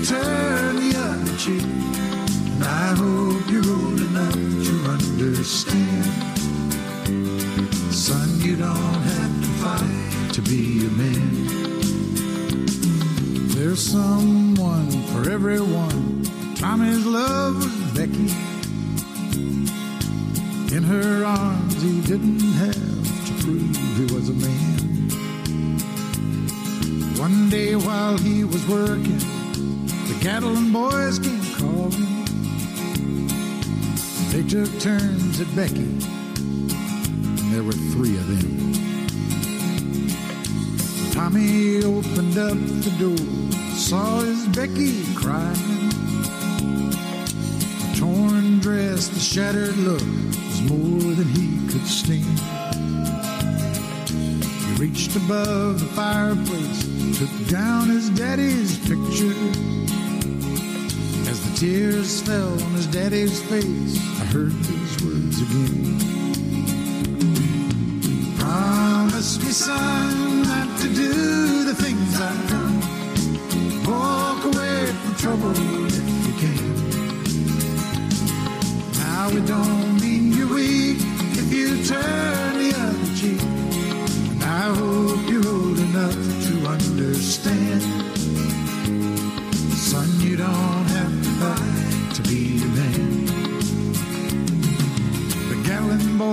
Turn 0.08 0.76
the 0.76 0.96
other 0.96 1.36
cheek. 1.36 1.62
And 1.62 2.64
I 2.64 2.94
hope 2.96 3.44
you're 3.52 3.68
old 3.68 4.00
enough 4.00 4.32
to 4.32 4.74
understand. 4.96 6.04
Son, 7.92 8.28
you 8.40 8.56
don't 8.56 9.02
have 9.12 9.34
to 9.42 9.48
fight 9.62 10.32
to 10.32 10.40
be 10.40 10.86
a 10.86 10.90
man. 11.02 11.44
There's 13.54 13.82
someone 13.82 14.90
for 15.12 15.30
everyone. 15.30 16.24
Tommy's 16.54 17.04
love 17.04 17.56
was 17.56 17.66
Becky. 17.92 18.32
In 20.74 20.84
her 20.84 21.24
arms, 21.24 21.82
he 21.82 22.00
didn't 22.00 22.40
have 22.40 23.26
to 23.26 23.32
prove 23.42 23.76
he 23.98 24.04
was 24.14 24.28
a 24.30 24.32
man. 24.32 24.78
One 27.18 27.50
day 27.50 27.76
while 27.76 28.16
he 28.16 28.44
was 28.44 28.66
working, 28.68 29.17
cattle 30.20 30.56
and 30.56 30.72
boys 30.72 31.18
came 31.18 31.40
calling. 31.54 32.24
They 34.30 34.42
took 34.42 34.80
turns 34.80 35.40
at 35.40 35.54
Becky, 35.54 35.80
and 35.80 37.52
there 37.52 37.62
were 37.62 37.72
three 37.72 38.16
of 38.16 38.26
them. 38.26 38.72
Tommy 41.12 41.82
opened 41.84 42.38
up 42.38 42.58
the 42.84 42.94
door, 42.98 43.16
saw 43.74 44.20
his 44.20 44.46
Becky 44.48 45.04
crying. 45.14 45.90
The 47.80 47.96
torn 47.98 48.58
dress, 48.60 49.08
the 49.08 49.20
shattered 49.20 49.76
look 49.76 50.00
was 50.00 50.62
more 50.62 51.12
than 51.14 51.28
he 51.28 51.66
could 51.72 51.86
stand. 51.86 52.38
He 54.08 54.74
reached 54.82 55.16
above 55.16 55.80
the 55.80 55.86
fireplace, 55.94 57.18
took 57.18 57.48
down 57.48 57.88
his 57.88 58.10
daddy's 58.10 58.78
picture. 58.78 59.87
Tears 61.58 62.22
fell 62.22 62.52
on 62.52 62.72
his 62.74 62.86
daddy's 62.86 63.42
face, 63.42 63.98
I 64.20 64.24
heard 64.26 64.52
these 64.52 65.02
words 65.02 65.42
again. 65.42 65.98
Promise 68.38 69.42
me, 69.42 69.50
son, 69.50 70.42
not 70.42 70.78
to 70.78 70.86
do 70.94 71.64
the 71.64 71.74
things 71.74 72.20
I've 72.20 72.48
done. 72.48 72.80
Walk 73.90 74.44
away 74.44 74.86
from 74.86 75.14
trouble 75.16 75.50
if 75.88 76.26
you 76.28 76.34
can. 76.38 76.62
Now 79.02 79.28
it 79.30 79.44
don't 79.44 80.00
mean 80.00 80.32
you're 80.34 80.54
weak 80.54 80.98
if 81.32 81.52
you 81.52 81.82
turn 81.84 82.58
the 82.62 82.72
other 82.78 83.16
cheek. 83.16 83.42
And 83.42 84.44
I 84.44 84.72
hope 84.76 85.28
you're 85.28 85.48
old 85.48 85.78
enough 85.80 86.14
to 86.14 86.68
understand. 86.68 87.97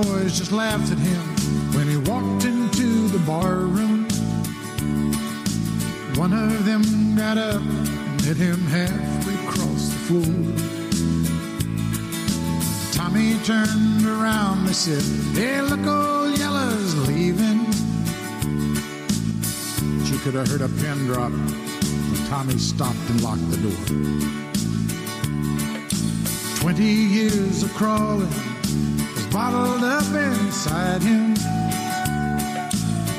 Boys 0.04 0.38
just 0.38 0.52
laughed 0.52 0.92
at 0.92 0.98
him 0.98 1.22
when 1.74 1.88
he 1.88 1.98
walked 1.98 2.44
into 2.44 3.08
the 3.08 3.20
bar 3.20 3.60
room. 3.78 4.04
One 6.16 6.34
of 6.34 6.66
them 6.66 7.16
got 7.16 7.38
up 7.38 7.62
and 7.62 8.22
hit 8.22 8.38
him 8.38 8.60
halfway 8.78 9.36
across 9.48 9.90
the 9.90 10.00
floor. 10.08 10.36
Tommy 12.92 13.38
turned 13.44 14.06
around, 14.06 14.66
they 14.66 14.74
said, 14.74 15.04
Hey, 15.34 15.62
look, 15.62 15.86
old 15.86 16.38
Yellow's 16.38 16.96
leaving. 17.08 17.64
But 20.00 20.12
you 20.12 20.18
could 20.20 20.34
have 20.34 20.48
heard 20.48 20.62
a 20.62 20.70
pin 20.82 21.06
drop 21.08 21.32
when 21.32 22.28
Tommy 22.28 22.58
stopped 22.58 23.10
and 23.10 23.22
locked 23.22 23.50
the 23.52 23.58
door. 23.58 23.86
Twenty 26.60 26.84
years 26.84 27.64
of 27.64 27.74
crawling 27.74 28.55
bottled 29.36 29.84
up 29.84 30.10
inside 30.16 31.02
him. 31.04 31.36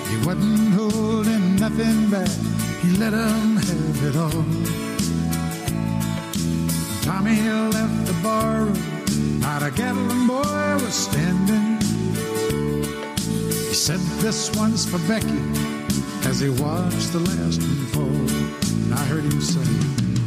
He 0.09 0.17
wasn't 0.25 0.73
holding 0.73 1.57
nothing 1.57 2.09
back, 2.09 2.31
he 2.81 2.97
let 2.97 3.13
him 3.13 3.57
have 3.57 4.03
it 4.09 4.17
all. 4.17 4.45
Tommy 7.03 7.39
left 7.77 8.07
the 8.07 8.17
barroom, 8.23 9.41
not 9.41 9.63
a 9.63 9.71
Gatlin 9.71 10.27
boy 10.27 10.73
was 10.83 10.95
standing. 10.95 11.77
He 13.69 13.75
said, 13.75 14.01
This 14.25 14.57
one's 14.57 14.87
for 14.91 15.01
Becky, 15.07 15.43
as 16.31 16.41
he 16.41 16.49
watched 16.49 17.13
the 17.13 17.21
last 17.29 17.61
one 17.61 17.87
fall. 17.93 18.97
I 18.99 19.03
heard 19.05 19.25
him 19.25 19.41
say, 19.43 19.69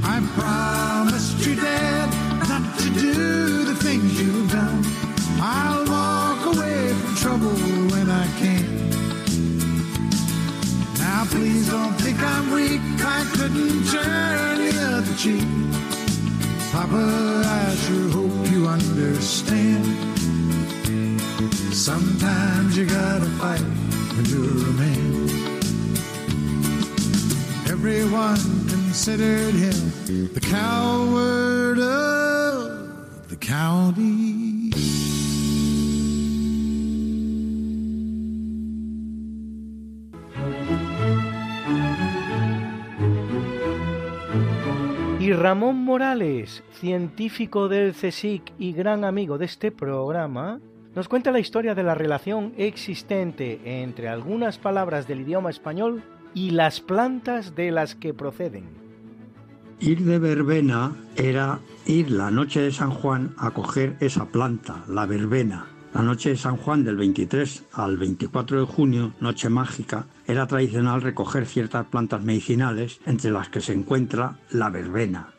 I 0.04 0.22
promised 0.38 1.44
you, 1.48 1.56
Dad, 1.56 2.10
not 2.48 2.78
to 2.78 2.90
do 2.94 3.64
the 3.64 3.76
things 3.76 4.22
you've 4.22 4.52
done. 4.52 4.99
I'll 5.42 5.86
walk 5.86 6.56
away 6.56 6.94
from 6.94 7.16
trouble 7.16 7.56
when 7.92 8.10
I 8.10 8.28
can. 8.40 8.90
Now 10.98 11.26
please 11.26 11.70
don't 11.70 11.94
think 12.02 12.20
I'm 12.20 12.52
weak, 12.52 12.82
I 13.00 13.24
couldn't 13.36 13.86
turn 13.88 14.58
the 14.66 14.74
other 14.96 15.16
cheek. 15.16 15.48
Papa, 16.72 17.44
I 17.46 17.76
sure 17.76 18.10
hope 18.10 18.52
you 18.52 18.68
understand. 18.68 19.86
Sometimes 21.74 22.78
you 22.78 22.86
gotta 22.86 23.30
fight 23.40 23.62
when 24.16 24.26
you're 24.26 24.70
a 24.70 24.74
man. 24.74 25.30
Everyone 27.70 28.68
considered 28.68 29.54
him 29.54 30.30
the 30.34 30.42
coward 30.42 31.80
of 31.80 33.30
the 33.30 33.36
county. 33.38 34.49
Ramón 45.40 45.78
Morales, 45.78 46.66
científico 46.82 47.70
del 47.70 47.94
CSIC 47.94 48.52
y 48.60 48.74
gran 48.74 49.06
amigo 49.06 49.38
de 49.38 49.46
este 49.46 49.72
programa, 49.72 50.60
nos 50.94 51.08
cuenta 51.08 51.32
la 51.32 51.40
historia 51.40 51.74
de 51.76 51.84
la 51.84 51.96
relación 51.96 52.52
existente 52.58 53.62
entre 53.82 54.10
algunas 54.10 54.58
palabras 54.58 55.08
del 55.08 55.22
idioma 55.22 55.50
español 55.50 56.04
y 56.34 56.50
las 56.50 56.82
plantas 56.82 57.56
de 57.56 57.72
las 57.72 57.96
que 57.96 58.14
proceden. 58.14 58.66
Ir 59.80 60.02
de 60.04 60.20
verbena 60.20 60.94
era 61.16 61.62
ir 61.86 62.12
la 62.12 62.32
noche 62.32 62.60
de 62.60 62.74
San 62.74 62.92
Juan 62.92 63.34
a 63.38 63.52
coger 63.52 63.96
esa 64.02 64.26
planta, 64.26 64.84
la 64.90 65.06
verbena. 65.06 65.68
La 65.94 66.04
noche 66.04 66.30
de 66.30 66.38
San 66.38 66.58
Juan 66.58 66.84
del 66.84 66.98
23 66.98 67.64
al 67.74 67.98
24 67.98 68.60
de 68.60 68.66
junio, 68.66 69.14
noche 69.20 69.50
mágica, 69.50 70.06
era 70.28 70.46
tradicional 70.46 71.02
recoger 71.02 71.48
ciertas 71.48 71.88
plantas 71.88 72.24
medicinales, 72.24 73.00
entre 73.08 73.32
las 73.32 73.50
que 73.50 73.60
se 73.60 73.74
encuentra 73.74 74.38
la 74.52 74.70
verbena, 74.70 75.30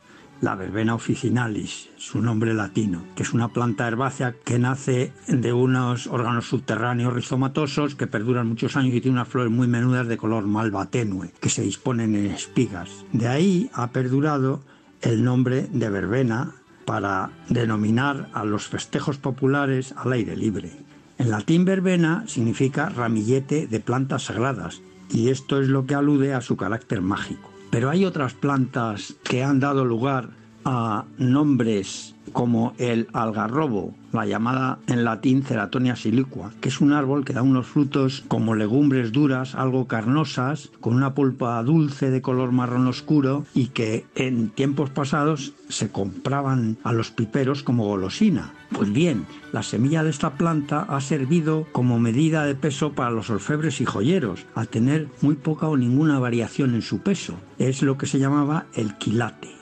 la 0.41 0.57
verbena 0.57 0.97
officinalis, 0.97 1.91
su 1.97 2.21
nombre 2.21 2.53
latino, 2.53 3.05
que 3.15 3.23
es 3.23 3.33
una 3.33 3.49
planta 3.49 3.87
herbácea 3.87 4.35
que 4.45 4.59
nace 4.59 5.13
de 5.29 5.53
unos 5.53 6.09
órganos 6.09 6.49
subterráneos 6.49 7.15
rizomatosos 7.15 7.95
que 7.95 8.09
perduran 8.09 8.49
muchos 8.49 8.77
años 8.77 8.95
y 8.95 9.01
tiene 9.01 9.19
unas 9.19 9.29
flores 9.29 9.53
muy 9.53 9.69
menudas 9.69 10.09
de 10.09 10.17
color 10.17 10.47
malva 10.47 10.87
tenue, 10.87 11.33
que 11.41 11.49
se 11.49 11.63
disponen 11.63 12.17
en 12.17 12.27
espigas. 12.27 12.91
De 13.13 13.29
ahí 13.29 13.71
ha 13.73 13.93
perdurado 13.93 14.63
el 15.01 15.23
nombre 15.23 15.69
de 15.73 15.91
verbena 15.91 16.55
para 16.85 17.31
denominar 17.49 18.29
a 18.33 18.45
los 18.45 18.69
festejos 18.69 19.19
populares 19.19 19.95
al 19.97 20.13
aire 20.13 20.37
libre. 20.37 20.73
En 21.19 21.31
latín 21.31 21.65
verbena 21.65 22.25
significa 22.27 22.89
ramillete 22.89 23.67
de 23.67 23.81
plantas 23.81 24.25
sagradas 24.25 24.81
y 25.11 25.29
esto 25.29 25.61
es 25.61 25.69
lo 25.69 25.87
que 25.87 25.95
alude 25.95 26.35
a 26.35 26.41
su 26.41 26.57
carácter 26.57 27.03
mágico. 27.03 27.51
Pero 27.71 27.91
hay 27.91 28.05
otras 28.05 28.35
plantas 28.35 29.15
que 29.23 29.45
han 29.45 29.61
dado 29.61 29.85
lugar 29.85 30.31
a 30.65 31.05
nombres 31.19 32.15
como 32.33 32.75
el 32.79 33.09
algarrobo, 33.13 33.95
la 34.13 34.27
llamada 34.27 34.79
en 34.87 35.05
latín 35.05 35.43
Ceratonia 35.43 35.97
siliqua, 35.97 36.53
que 36.61 36.69
es 36.69 36.81
un 36.81 36.93
árbol 36.93 37.25
que 37.25 37.33
da 37.33 37.43
unos 37.43 37.67
frutos 37.67 38.25
como 38.29 38.55
legumbres 38.55 39.13
duras, 39.13 39.55
algo 39.55 39.87
carnosas, 39.87 40.71
con 40.81 40.95
una 40.95 41.15
pulpa 41.15 41.63
dulce 41.63 42.11
de 42.11 42.23
color 42.23 42.53
marrón 42.53 42.87
oscuro 42.87 43.45
y 43.55 43.69
que 43.69 44.07
en 44.15 44.51
tiempos 44.51 44.91
pasados 44.91 45.55
se 45.69 45.91
compraban 45.91 46.79
a 46.85 46.93
los 46.93 47.11
piperos 47.11 47.63
como 47.63 47.87
golosina. 47.87 48.55
Pues 48.73 48.93
bien, 48.93 49.27
la 49.53 49.63
semilla 49.63 50.05
de 50.05 50.11
esta 50.11 50.35
planta 50.35 50.87
ha 50.89 51.01
servido 51.01 51.67
como 51.73 51.99
medida 51.99 52.45
de 52.45 52.55
peso 52.55 52.93
para 52.93 53.11
los 53.11 53.31
orfebres 53.31 53.81
y 53.81 53.85
joyeros, 53.85 54.47
al 54.55 54.69
tener 54.69 55.09
muy 55.21 55.35
poca 55.35 55.67
o 55.69 55.77
ninguna 55.77 56.19
variación 56.19 56.75
en 56.75 56.83
su 56.83 57.01
peso. 57.01 57.35
Es 57.59 57.83
lo 57.83 57.99
que 57.99 58.07
se 58.07 58.19
llamaba 58.19 58.67
el 58.75 58.97
quilate 58.97 59.60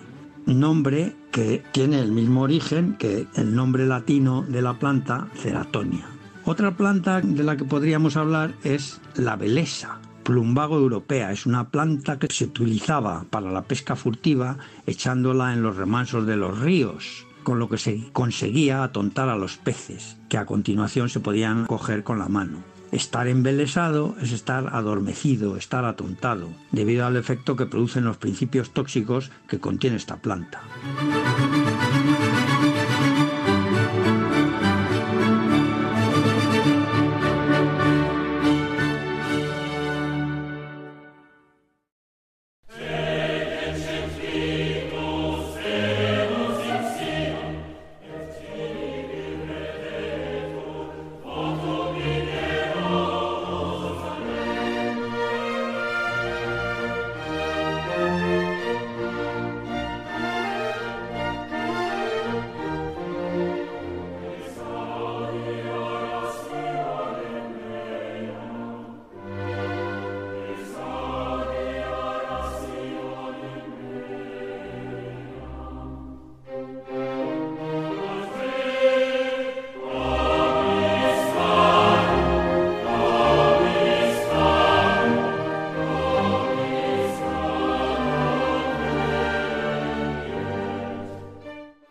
nombre 0.55 1.15
que 1.31 1.63
tiene 1.73 2.01
el 2.01 2.13
mismo 2.13 2.43
origen 2.43 2.97
que 2.99 3.27
el 3.35 3.55
nombre 3.55 3.87
latino 3.87 4.45
de 4.49 4.63
la 4.63 4.79
planta 4.79 5.29
Ceratonia. 5.35 6.07
Otra 6.45 6.77
planta 6.77 7.21
de 7.21 7.45
la 7.45 7.57
que 7.57 7.65
podríamos 7.65 8.17
hablar 8.17 8.55
es 8.65 9.01
la 9.17 9.37
belesa, 9.37 10.01
plumbago 10.25 10.77
europea. 10.79 11.33
Es 11.33 11.47
una 11.47 11.69
planta 11.71 12.19
que 12.19 12.33
se 12.33 12.45
utilizaba 12.45 13.25
para 13.29 13.51
la 13.51 13.63
pesca 13.63 13.97
furtiva 13.97 14.57
echándola 14.87 15.53
en 15.53 15.63
los 15.63 15.77
remansos 15.77 16.27
de 16.27 16.37
los 16.37 16.59
ríos, 16.59 17.27
con 17.43 17.59
lo 17.59 17.69
que 17.69 17.79
se 17.79 18.11
conseguía 18.13 18.83
atontar 18.83 19.29
a 19.29 19.37
los 19.37 19.57
peces, 19.57 20.17
que 20.29 20.39
a 20.39 20.47
continuación 20.47 21.09
se 21.09 21.21
podían 21.21 21.67
coger 21.67 22.03
con 22.03 22.19
la 22.19 22.29
mano. 22.29 22.78
Estar 22.93 23.29
embelesado 23.29 24.17
es 24.23 24.33
estar 24.33 24.75
adormecido, 24.75 25.57
estar 25.57 25.85
atontado, 25.85 26.49
debido 26.73 27.07
al 27.07 27.17
efecto 27.17 27.55
que 27.55 27.67
producen 27.67 28.05
los 28.05 28.17
principios 28.17 28.71
tóxicos 28.71 29.31
que 29.47 29.61
contiene 29.61 29.97
esta 29.97 30.17
planta. 30.17 30.63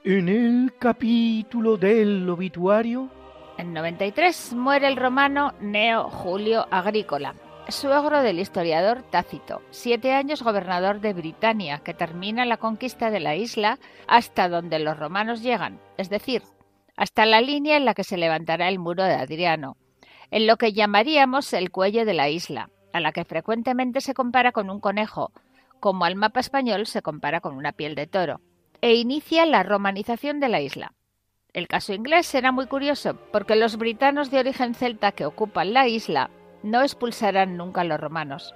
En 0.09 0.29
el 0.29 0.71
capítulo 0.79 1.75
del 1.75 2.29
obituario, 2.29 3.09
En 3.57 3.73
93 3.73 4.53
muere 4.53 4.87
el 4.87 4.95
romano 4.95 5.53
Neo 5.59 6.05
Julio 6.05 6.65
Agrícola, 6.71 7.35
suegro 7.67 8.21
del 8.21 8.39
historiador 8.39 9.03
Tácito, 9.11 9.61
siete 9.69 10.13
años 10.13 10.43
gobernador 10.43 11.01
de 11.01 11.11
Britania, 11.11 11.79
que 11.79 11.93
termina 11.93 12.45
la 12.45 12.55
conquista 12.55 13.11
de 13.11 13.19
la 13.19 13.35
isla 13.35 13.79
hasta 14.07 14.47
donde 14.47 14.79
los 14.79 14.97
romanos 14.97 15.41
llegan, 15.41 15.77
es 15.97 16.09
decir, 16.09 16.41
hasta 16.95 17.25
la 17.25 17.41
línea 17.41 17.75
en 17.75 17.83
la 17.83 17.93
que 17.93 18.05
se 18.05 18.15
levantará 18.15 18.69
el 18.69 18.79
muro 18.79 19.03
de 19.03 19.15
Adriano, 19.15 19.75
en 20.31 20.47
lo 20.47 20.55
que 20.55 20.71
llamaríamos 20.71 21.51
el 21.51 21.69
cuello 21.69 22.05
de 22.05 22.13
la 22.13 22.29
isla, 22.29 22.69
a 22.93 23.01
la 23.01 23.11
que 23.11 23.25
frecuentemente 23.25 23.99
se 23.99 24.13
compara 24.13 24.53
con 24.53 24.69
un 24.69 24.79
conejo, 24.79 25.33
como 25.81 26.05
al 26.05 26.15
mapa 26.15 26.39
español 26.39 26.85
se 26.85 27.01
compara 27.01 27.41
con 27.41 27.57
una 27.57 27.73
piel 27.73 27.93
de 27.93 28.07
toro, 28.07 28.39
e 28.81 28.95
inicia 28.95 29.45
la 29.45 29.63
romanización 29.63 30.39
de 30.39 30.49
la 30.49 30.61
isla. 30.61 30.93
El 31.53 31.67
caso 31.67 31.93
inglés 31.93 32.27
será 32.27 32.51
muy 32.51 32.67
curioso, 32.67 33.17
porque 33.31 33.55
los 33.55 33.77
britanos 33.77 34.29
de 34.29 34.39
origen 34.39 34.75
celta 34.75 35.11
que 35.11 35.25
ocupan 35.25 35.73
la 35.73 35.87
isla 35.87 36.29
no 36.63 36.81
expulsarán 36.81 37.57
nunca 37.57 37.81
a 37.81 37.83
los 37.83 37.99
romanos. 37.99 38.53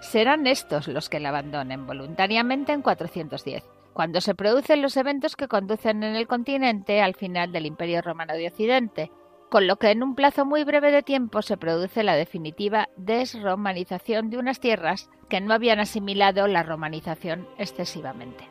Serán 0.00 0.46
estos 0.46 0.88
los 0.88 1.08
que 1.08 1.20
la 1.20 1.28
abandonen 1.28 1.86
voluntariamente 1.86 2.72
en 2.72 2.82
410, 2.82 3.64
cuando 3.92 4.20
se 4.20 4.34
producen 4.34 4.80
los 4.80 4.96
eventos 4.96 5.36
que 5.36 5.48
conducen 5.48 6.02
en 6.02 6.16
el 6.16 6.26
continente 6.26 7.02
al 7.02 7.14
final 7.14 7.52
del 7.52 7.66
Imperio 7.66 8.00
Romano 8.00 8.34
de 8.34 8.48
Occidente, 8.48 9.10
con 9.50 9.66
lo 9.66 9.76
que 9.76 9.90
en 9.90 10.02
un 10.02 10.14
plazo 10.14 10.46
muy 10.46 10.64
breve 10.64 10.92
de 10.92 11.02
tiempo 11.02 11.42
se 11.42 11.56
produce 11.56 12.04
la 12.04 12.14
definitiva 12.14 12.88
desromanización 12.96 14.30
de 14.30 14.38
unas 14.38 14.60
tierras 14.60 15.10
que 15.28 15.40
no 15.40 15.52
habían 15.52 15.80
asimilado 15.80 16.46
la 16.46 16.62
romanización 16.62 17.48
excesivamente. 17.58 18.48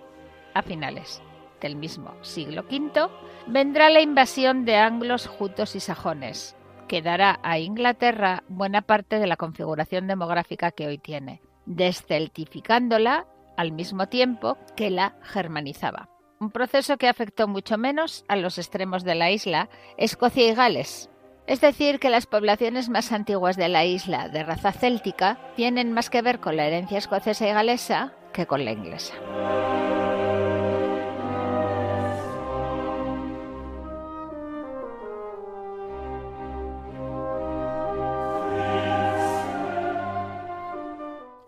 A 0.53 0.61
finales 0.61 1.21
del 1.61 1.75
mismo 1.75 2.13
siglo 2.21 2.63
V 2.63 3.09
vendrá 3.47 3.89
la 3.89 4.01
invasión 4.01 4.65
de 4.65 4.77
anglos, 4.77 5.27
jutos 5.27 5.75
y 5.75 5.79
sajones, 5.79 6.55
que 6.87 7.01
dará 7.01 7.39
a 7.43 7.59
Inglaterra 7.59 8.43
buena 8.47 8.81
parte 8.81 9.19
de 9.19 9.27
la 9.27 9.37
configuración 9.37 10.07
demográfica 10.07 10.71
que 10.71 10.87
hoy 10.87 10.97
tiene, 10.97 11.41
desceltificándola 11.65 13.27
al 13.57 13.71
mismo 13.71 14.07
tiempo 14.07 14.57
que 14.75 14.89
la 14.89 15.15
germanizaba 15.21 16.09
un 16.39 16.51
proceso 16.51 16.97
que 16.97 17.07
afectó 17.07 17.47
mucho 17.47 17.77
menos 17.77 18.23
a 18.27 18.35
los 18.35 18.57
extremos 18.57 19.03
de 19.03 19.15
la 19.15 19.31
isla, 19.31 19.69
Escocia 19.97 20.47
y 20.47 20.53
Gales. 20.53 21.09
Es 21.47 21.61
decir, 21.61 21.99
que 21.99 22.09
las 22.09 22.27
poblaciones 22.27 22.89
más 22.89 23.11
antiguas 23.11 23.57
de 23.57 23.69
la 23.69 23.83
isla 23.83 24.29
de 24.29 24.43
raza 24.43 24.71
céltica 24.71 25.39
tienen 25.55 25.91
más 25.91 26.09
que 26.09 26.21
ver 26.21 26.39
con 26.39 26.55
la 26.55 26.65
herencia 26.65 26.97
escocesa 26.97 27.47
y 27.47 27.53
galesa 27.53 28.13
que 28.33 28.45
con 28.45 28.63
la 28.63 28.71
inglesa. 28.71 29.15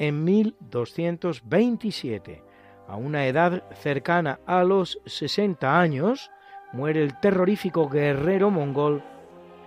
En 0.01 0.23
1227, 0.23 2.43
a 2.87 2.95
una 2.95 3.27
edad 3.27 3.63
cercana 3.75 4.39
a 4.47 4.63
los 4.63 4.99
60 5.05 5.79
años, 5.79 6.31
muere 6.73 7.03
el 7.03 7.19
terrorífico 7.19 7.87
guerrero 7.87 8.49
mongol 8.49 9.03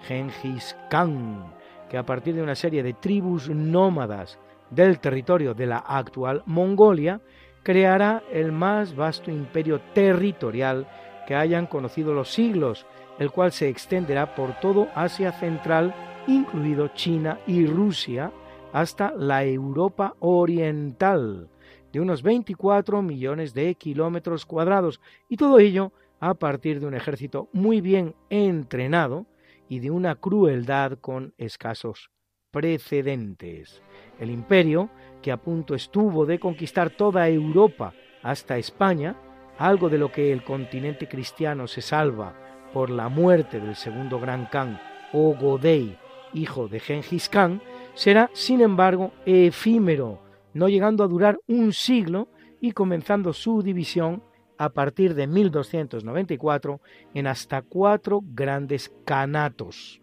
Genghis 0.03 0.77
Khan, 0.91 1.55
que 1.89 1.99
a 1.99 2.05
partir 2.05 2.35
de 2.35 2.43
una 2.43 2.57
serie 2.57 2.83
de 2.83 2.95
tribus 2.95 3.49
nómadas 3.49 4.41
del 4.71 4.99
territorio 4.99 5.55
de 5.55 5.67
la 5.67 5.79
actual 5.79 6.43
Mongolia, 6.47 7.21
creará 7.63 8.25
el 8.33 8.51
más 8.51 8.97
vasto 8.97 9.31
imperio 9.31 9.83
territorial 9.95 10.89
que 11.29 11.37
hayan 11.37 11.69
conocido 11.69 12.13
los 12.13 12.33
siglos, 12.33 12.87
el 13.21 13.31
cual 13.31 13.53
se 13.53 13.69
extenderá 13.69 14.35
por 14.35 14.59
todo 14.59 14.89
Asia 14.97 15.31
Central, 15.31 15.95
incluido 16.27 16.89
China 16.89 17.39
y 17.47 17.67
Rusia, 17.67 18.33
hasta 18.75 19.13
la 19.17 19.45
Europa 19.45 20.17
Oriental, 20.19 21.49
de 21.93 22.01
unos 22.01 22.25
24 22.25 23.03
millones 23.03 23.55
de 23.55 23.77
kilómetros 23.77 24.45
cuadrados, 24.45 25.01
y 25.29 25.37
todo 25.37 25.61
ello 25.61 25.93
a 26.19 26.35
partir 26.35 26.81
de 26.81 26.87
un 26.87 26.95
ejército 26.95 27.49
muy 27.53 27.81
bien 27.81 28.17
entrenado 28.31 29.27
y 29.69 29.79
de 29.79 29.93
una 29.93 30.17
crueldad 30.17 30.99
con 30.99 31.35
escasos 31.39 32.11
precedentes. 32.51 33.81
El 34.19 34.29
imperio, 34.31 34.91
que 35.23 35.31
a 35.31 35.37
punto 35.37 35.77
estuvo 35.77 36.27
de 36.27 36.41
conquistar 36.41 36.91
toda 36.91 37.29
Europa 37.29 37.95
hasta 38.25 38.59
España, 38.59 39.15
algo 39.57 39.89
de 39.89 39.99
lo 39.99 40.11
que 40.11 40.33
el 40.33 40.43
continente 40.43 41.07
cristiano 41.07 41.69
se 41.69 41.81
salva 41.81 42.35
por 42.73 42.91
la 42.91 43.09
muerte 43.09 43.61
del 43.61 43.77
segundo 43.77 44.19
gran 44.19 44.47
Khan, 44.47 44.81
Ogodei, 45.13 45.97
hijo 46.33 46.67
de 46.67 46.81
Genghis 46.81 47.29
Khan, 47.29 47.63
será, 47.95 48.31
sin 48.33 48.61
embargo, 48.61 49.13
efímero 49.25 50.25
no 50.55 50.69
llegando 50.69 51.05
a 51.05 51.09
durar 51.09 51.39
un 51.47 51.73
siglo 51.73 52.29
y 52.61 52.73
comenzando 52.73 53.33
su 53.33 53.63
división 53.63 54.23
a 54.57 54.71
partir 54.71 55.15
de 55.15 55.27
1294 55.27 56.81
en 57.13 57.27
hasta 57.27 57.61
cuatro 57.63 58.21
grandes 58.25 58.95
canatos. 59.05 60.01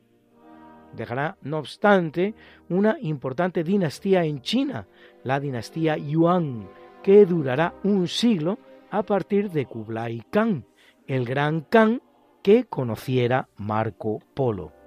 Dejará, 0.94 1.38
no 1.42 1.60
obstante, 1.60 2.36
una 2.70 2.98
importante 3.00 3.64
dinastía 3.64 4.26
en 4.26 4.42
China, 4.42 4.88
la 5.24 5.40
dinastía 5.40 5.96
Yuan, 5.98 6.68
que 7.02 7.26
durará 7.26 7.74
un 7.84 8.10
siglo 8.10 8.60
a 8.92 9.04
partir 9.04 9.50
de 9.52 9.66
Kublai 9.66 10.22
Khan, 10.30 10.66
el 11.08 11.26
gran 11.26 11.62
Khan 11.62 12.02
que 12.44 12.66
conociera 12.66 13.48
Marco 13.56 14.20
Polo. 14.34 14.81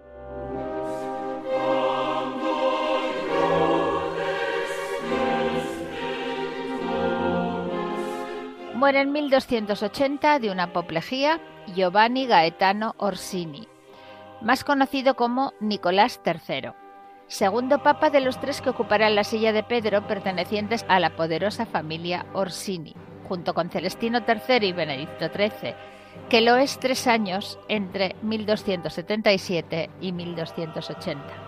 Muere 8.74 9.02
en 9.02 9.12
1280 9.12 10.40
de 10.40 10.50
una 10.50 10.64
apoplejía 10.64 11.40
Giovanni 11.76 12.26
Gaetano 12.26 12.96
Orsini, 12.98 13.68
más 14.42 14.64
conocido 14.64 15.14
como 15.14 15.52
Nicolás 15.60 16.20
III, 16.26 16.72
segundo 17.28 17.84
papa 17.84 18.10
de 18.10 18.20
los 18.20 18.40
tres 18.40 18.60
que 18.60 18.70
ocuparán 18.70 19.14
la 19.14 19.22
silla 19.22 19.52
de 19.52 19.62
Pedro 19.62 20.08
pertenecientes 20.08 20.84
a 20.88 20.98
la 20.98 21.14
poderosa 21.14 21.66
familia 21.66 22.26
Orsini, 22.32 22.96
junto 23.28 23.54
con 23.54 23.70
Celestino 23.70 24.24
III 24.26 24.66
y 24.66 24.72
Benedicto 24.72 25.28
XIII, 25.28 25.74
que 26.28 26.40
lo 26.40 26.56
es 26.56 26.80
tres 26.80 27.06
años 27.06 27.60
entre 27.68 28.16
1277 28.22 29.90
y 30.00 30.10
1280. 30.10 31.43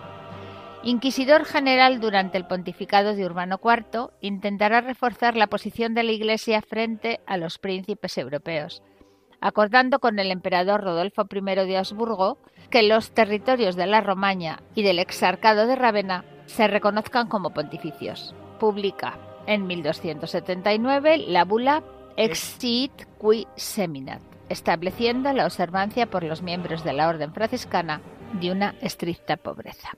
Inquisidor 0.87 1.43
general 1.43 1.99
durante 1.99 2.37
el 2.37 2.47
pontificado 2.47 3.13
de 3.13 3.25
Urbano 3.25 3.59
IV, 3.61 4.11
intentará 4.21 4.79
reforzar 4.79 5.35
la 5.35 5.47
posición 5.47 5.93
de 5.93 6.03
la 6.03 6.13
Iglesia 6.13 6.61
frente 6.61 7.19
a 7.27 7.35
los 7.35 7.57
príncipes 7.57 8.17
europeos, 8.17 8.81
acordando 9.41 9.99
con 9.99 10.17
el 10.17 10.31
emperador 10.31 10.85
Rodolfo 10.85 11.27
I 11.29 11.41
de 11.67 11.77
Habsburgo 11.77 12.37
que 12.69 12.83
los 12.83 13.11
territorios 13.11 13.75
de 13.75 13.85
la 13.85 13.99
Romaña 13.99 14.61
y 14.75 14.83
del 14.83 14.99
exarcado 14.99 15.67
de 15.67 15.75
Rávena 15.75 16.23
se 16.45 16.69
reconozcan 16.69 17.27
como 17.27 17.49
pontificios. 17.49 18.33
Publica 18.57 19.19
en 19.45 19.67
1279 19.67 21.17
la 21.17 21.43
bula 21.43 21.83
Exit 22.15 22.93
qui 23.19 23.45
Seminat, 23.57 24.21
estableciendo 24.47 25.33
la 25.33 25.47
observancia 25.47 26.05
por 26.05 26.23
los 26.23 26.41
miembros 26.41 26.85
de 26.85 26.93
la 26.93 27.09
orden 27.09 27.33
franciscana 27.33 27.99
de 28.39 28.53
una 28.53 28.75
estricta 28.79 29.35
pobreza. 29.35 29.97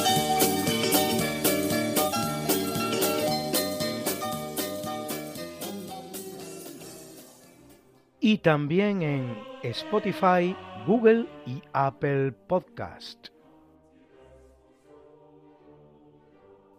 Y 8.21 8.37
también 8.37 9.01
en 9.01 9.37
Spotify, 9.63 10.55
Google 10.85 11.25
y 11.47 11.63
Apple 11.73 12.31
Podcast. 12.47 13.29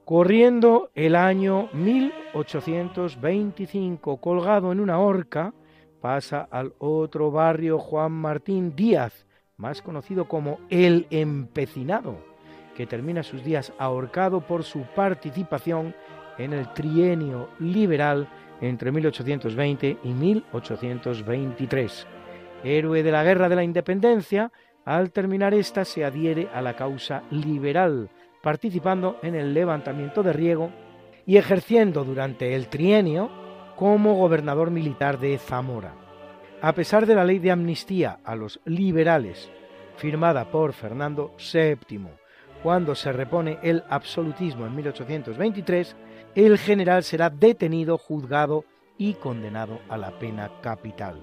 Corriendo 0.04 0.92
el 0.94 1.16
año 1.16 1.68
1825, 1.72 4.18
colgado 4.18 4.70
en 4.70 4.78
una 4.78 5.00
horca, 5.00 5.52
pasa 6.00 6.46
al 6.50 6.74
otro 6.78 7.32
barrio 7.32 7.80
Juan 7.80 8.12
Martín 8.12 8.76
Díaz, 8.76 9.26
más 9.56 9.82
conocido 9.82 10.28
como 10.28 10.60
El 10.70 11.08
Empecinado, 11.10 12.18
que 12.76 12.86
termina 12.86 13.24
sus 13.24 13.42
días 13.42 13.72
ahorcado 13.78 14.46
por 14.46 14.62
su 14.62 14.82
participación 14.94 15.96
en 16.38 16.52
el 16.52 16.72
trienio 16.72 17.48
liberal 17.58 18.28
entre 18.62 18.90
1820 18.92 19.98
y 20.02 20.08
1823. 20.08 22.06
Héroe 22.64 23.02
de 23.02 23.12
la 23.12 23.24
Guerra 23.24 23.50
de 23.50 23.56
la 23.56 23.64
Independencia, 23.64 24.52
al 24.84 25.10
terminar 25.10 25.52
esta 25.52 25.84
se 25.84 26.04
adhiere 26.04 26.48
a 26.54 26.62
la 26.62 26.74
causa 26.74 27.24
liberal, 27.30 28.08
participando 28.40 29.18
en 29.22 29.34
el 29.34 29.52
levantamiento 29.52 30.22
de 30.22 30.32
Riego 30.32 30.70
y 31.26 31.36
ejerciendo 31.36 32.04
durante 32.04 32.54
el 32.54 32.68
trienio 32.68 33.30
como 33.76 34.14
gobernador 34.14 34.70
militar 34.70 35.18
de 35.18 35.36
Zamora. 35.38 35.94
A 36.60 36.72
pesar 36.72 37.06
de 37.06 37.16
la 37.16 37.24
ley 37.24 37.40
de 37.40 37.50
amnistía 37.50 38.20
a 38.24 38.36
los 38.36 38.60
liberales, 38.64 39.50
firmada 39.96 40.50
por 40.50 40.72
Fernando 40.72 41.34
VII, 41.52 42.06
cuando 42.62 42.94
se 42.94 43.10
repone 43.10 43.58
el 43.62 43.82
absolutismo 43.88 44.66
en 44.66 44.76
1823, 44.76 45.96
el 46.34 46.58
general 46.58 47.04
será 47.04 47.30
detenido, 47.30 47.98
juzgado 47.98 48.64
y 48.98 49.14
condenado 49.14 49.80
a 49.88 49.96
la 49.96 50.18
pena 50.18 50.50
capital. 50.62 51.20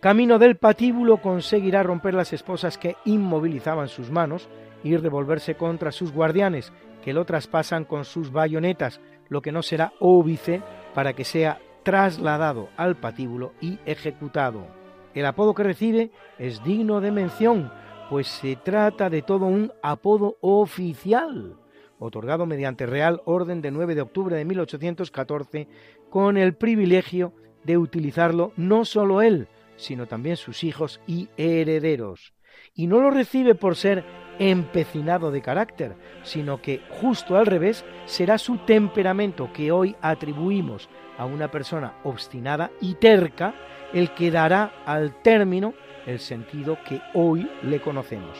Camino 0.00 0.38
del 0.38 0.56
patíbulo 0.56 1.18
conseguirá 1.18 1.82
romper 1.82 2.14
las 2.14 2.32
esposas 2.32 2.78
que 2.78 2.96
inmovilizaban 3.04 3.88
sus 3.88 4.10
manos 4.10 4.48
y 4.82 4.96
revolverse 4.96 5.56
contra 5.56 5.92
sus 5.92 6.12
guardianes, 6.12 6.72
que 7.04 7.12
lo 7.12 7.24
traspasan 7.24 7.84
con 7.84 8.04
sus 8.04 8.32
bayonetas, 8.32 9.00
lo 9.28 9.42
que 9.42 9.52
no 9.52 9.62
será 9.62 9.92
óbice 10.00 10.62
para 10.94 11.12
que 11.12 11.24
sea 11.24 11.60
trasladado 11.82 12.68
al 12.76 12.96
patíbulo 12.96 13.52
y 13.60 13.78
ejecutado. 13.84 14.66
El 15.14 15.26
apodo 15.26 15.54
que 15.54 15.64
recibe 15.64 16.10
es 16.38 16.62
digno 16.64 17.00
de 17.00 17.10
mención, 17.10 17.70
pues 18.08 18.26
se 18.26 18.56
trata 18.56 19.10
de 19.10 19.22
todo 19.22 19.46
un 19.46 19.72
apodo 19.82 20.36
oficial, 20.40 21.56
otorgado 22.00 22.46
mediante 22.46 22.86
Real 22.86 23.22
Orden 23.24 23.62
de 23.62 23.70
9 23.70 23.94
de 23.94 24.00
octubre 24.00 24.34
de 24.34 24.44
1814, 24.44 25.68
con 26.08 26.36
el 26.36 26.54
privilegio 26.54 27.32
de 27.62 27.78
utilizarlo 27.78 28.52
no 28.56 28.84
solo 28.84 29.22
él, 29.22 29.46
sino 29.76 30.06
también 30.06 30.36
sus 30.36 30.64
hijos 30.64 31.00
y 31.06 31.28
herederos. 31.36 32.32
Y 32.74 32.86
no 32.86 33.00
lo 33.00 33.10
recibe 33.10 33.54
por 33.54 33.76
ser 33.76 34.04
empecinado 34.38 35.30
de 35.30 35.42
carácter, 35.42 35.94
sino 36.22 36.62
que 36.62 36.80
justo 36.88 37.36
al 37.36 37.46
revés 37.46 37.84
será 38.06 38.38
su 38.38 38.58
temperamento 38.58 39.52
que 39.52 39.70
hoy 39.70 39.94
atribuimos 40.00 40.88
a 41.18 41.26
una 41.26 41.50
persona 41.50 41.94
obstinada 42.04 42.70
y 42.80 42.94
terca 42.94 43.54
el 43.92 44.14
que 44.14 44.30
dará 44.30 44.72
al 44.86 45.20
término 45.22 45.74
el 46.06 46.18
sentido 46.18 46.78
que 46.88 47.00
hoy 47.12 47.50
le 47.62 47.80
conocemos. 47.80 48.38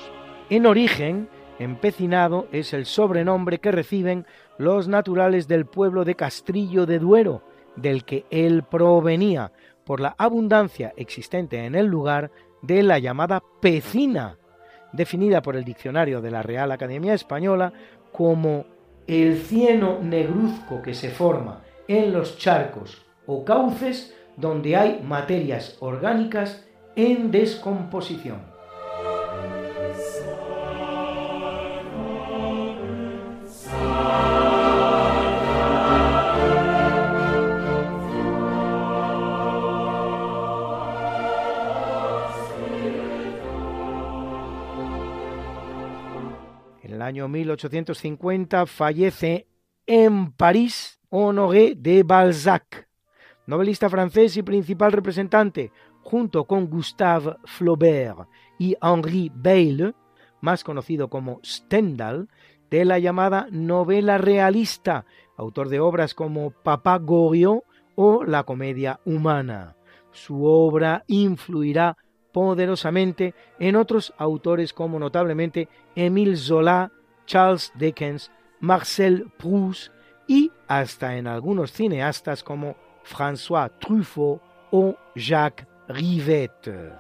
En 0.49 0.67
origen, 0.67 1.29
empecinado 1.61 2.49
es 2.53 2.73
el 2.73 2.87
sobrenombre 2.87 3.59
que 3.59 3.71
reciben 3.71 4.27
los 4.59 4.89
naturales 4.89 5.47
del 5.47 5.67
pueblo 5.67 6.05
de 6.05 6.15
Castrillo 6.17 6.87
de 6.87 6.99
Duero, 6.99 7.43
del 7.77 8.05
que 8.05 8.25
él 8.31 8.63
provenía, 8.63 9.53
por 9.85 10.01
la 10.01 10.15
abundancia 10.19 10.95
existente 10.97 11.65
en 11.65 11.75
el 11.75 11.87
lugar 11.87 12.31
de 12.63 12.83
la 12.83 12.99
llamada 12.99 13.43
pecina, 13.61 14.39
definida 14.93 15.43
por 15.43 15.55
el 15.55 15.65
diccionario 15.65 16.23
de 16.23 16.31
la 16.31 16.43
Real 16.43 16.73
Academia 16.73 17.13
Española 17.13 17.73
como 18.11 18.65
el 19.07 19.39
cieno 19.39 19.99
negruzco 20.03 20.81
que 20.81 20.95
se 20.95 21.11
forma 21.11 21.63
en 21.89 22.13
los 22.13 22.39
charcos 22.39 23.05
o 23.27 23.45
cauces 23.45 24.17
donde 24.37 24.77
hay 24.77 25.03
materias 25.03 25.77
orgánicas 25.81 26.67
en 26.97 27.31
descomposición. 27.31 28.50
Año 47.11 47.27
1850 47.27 48.67
fallece 48.67 49.49
en 49.85 50.31
París 50.31 51.01
Honoré 51.09 51.75
de 51.77 52.05
Balzac, 52.05 52.89
novelista 53.47 53.91
francés 53.91 54.37
y 54.37 54.45
principal 54.45 54.93
representante, 54.93 55.73
junto 56.03 56.45
con 56.45 56.71
Gustave 56.71 57.35
Flaubert 57.47 58.29
y 58.61 58.77
Henri 58.81 59.29
Bayle, 59.35 59.95
más 60.41 60.63
conocido 60.63 61.11
como 61.11 61.41
Stendhal, 61.45 62.29
de 62.71 62.85
la 62.85 63.01
llamada 63.01 63.49
novela 63.51 64.17
realista, 64.17 65.05
autor 65.37 65.69
de 65.69 65.81
obras 65.81 66.15
como 66.15 66.53
Papá 66.53 66.99
Goriot 66.99 67.65
o 67.97 68.23
La 68.23 68.45
comedia 68.45 69.01
humana. 69.05 69.75
Su 70.13 70.45
obra 70.45 71.03
influirá 71.09 71.97
poderosamente 72.31 73.35
en 73.59 73.75
otros 73.75 74.15
autores 74.17 74.73
como 74.73 75.01
notablemente 75.01 75.69
Émile 75.97 76.37
Zola, 76.37 76.93
Charles 77.31 77.73
Dickens, 77.77 78.31
Marcel 78.59 79.31
Proust 79.39 79.93
y 80.27 80.51
hasta 80.67 81.17
en 81.17 81.29
algunos 81.29 81.71
cineastas 81.71 82.43
como 82.43 82.75
François 83.05 83.71
Truffaut 83.79 84.43
o 84.73 84.97
Jacques 85.15 85.69
Rivette. 85.87 86.91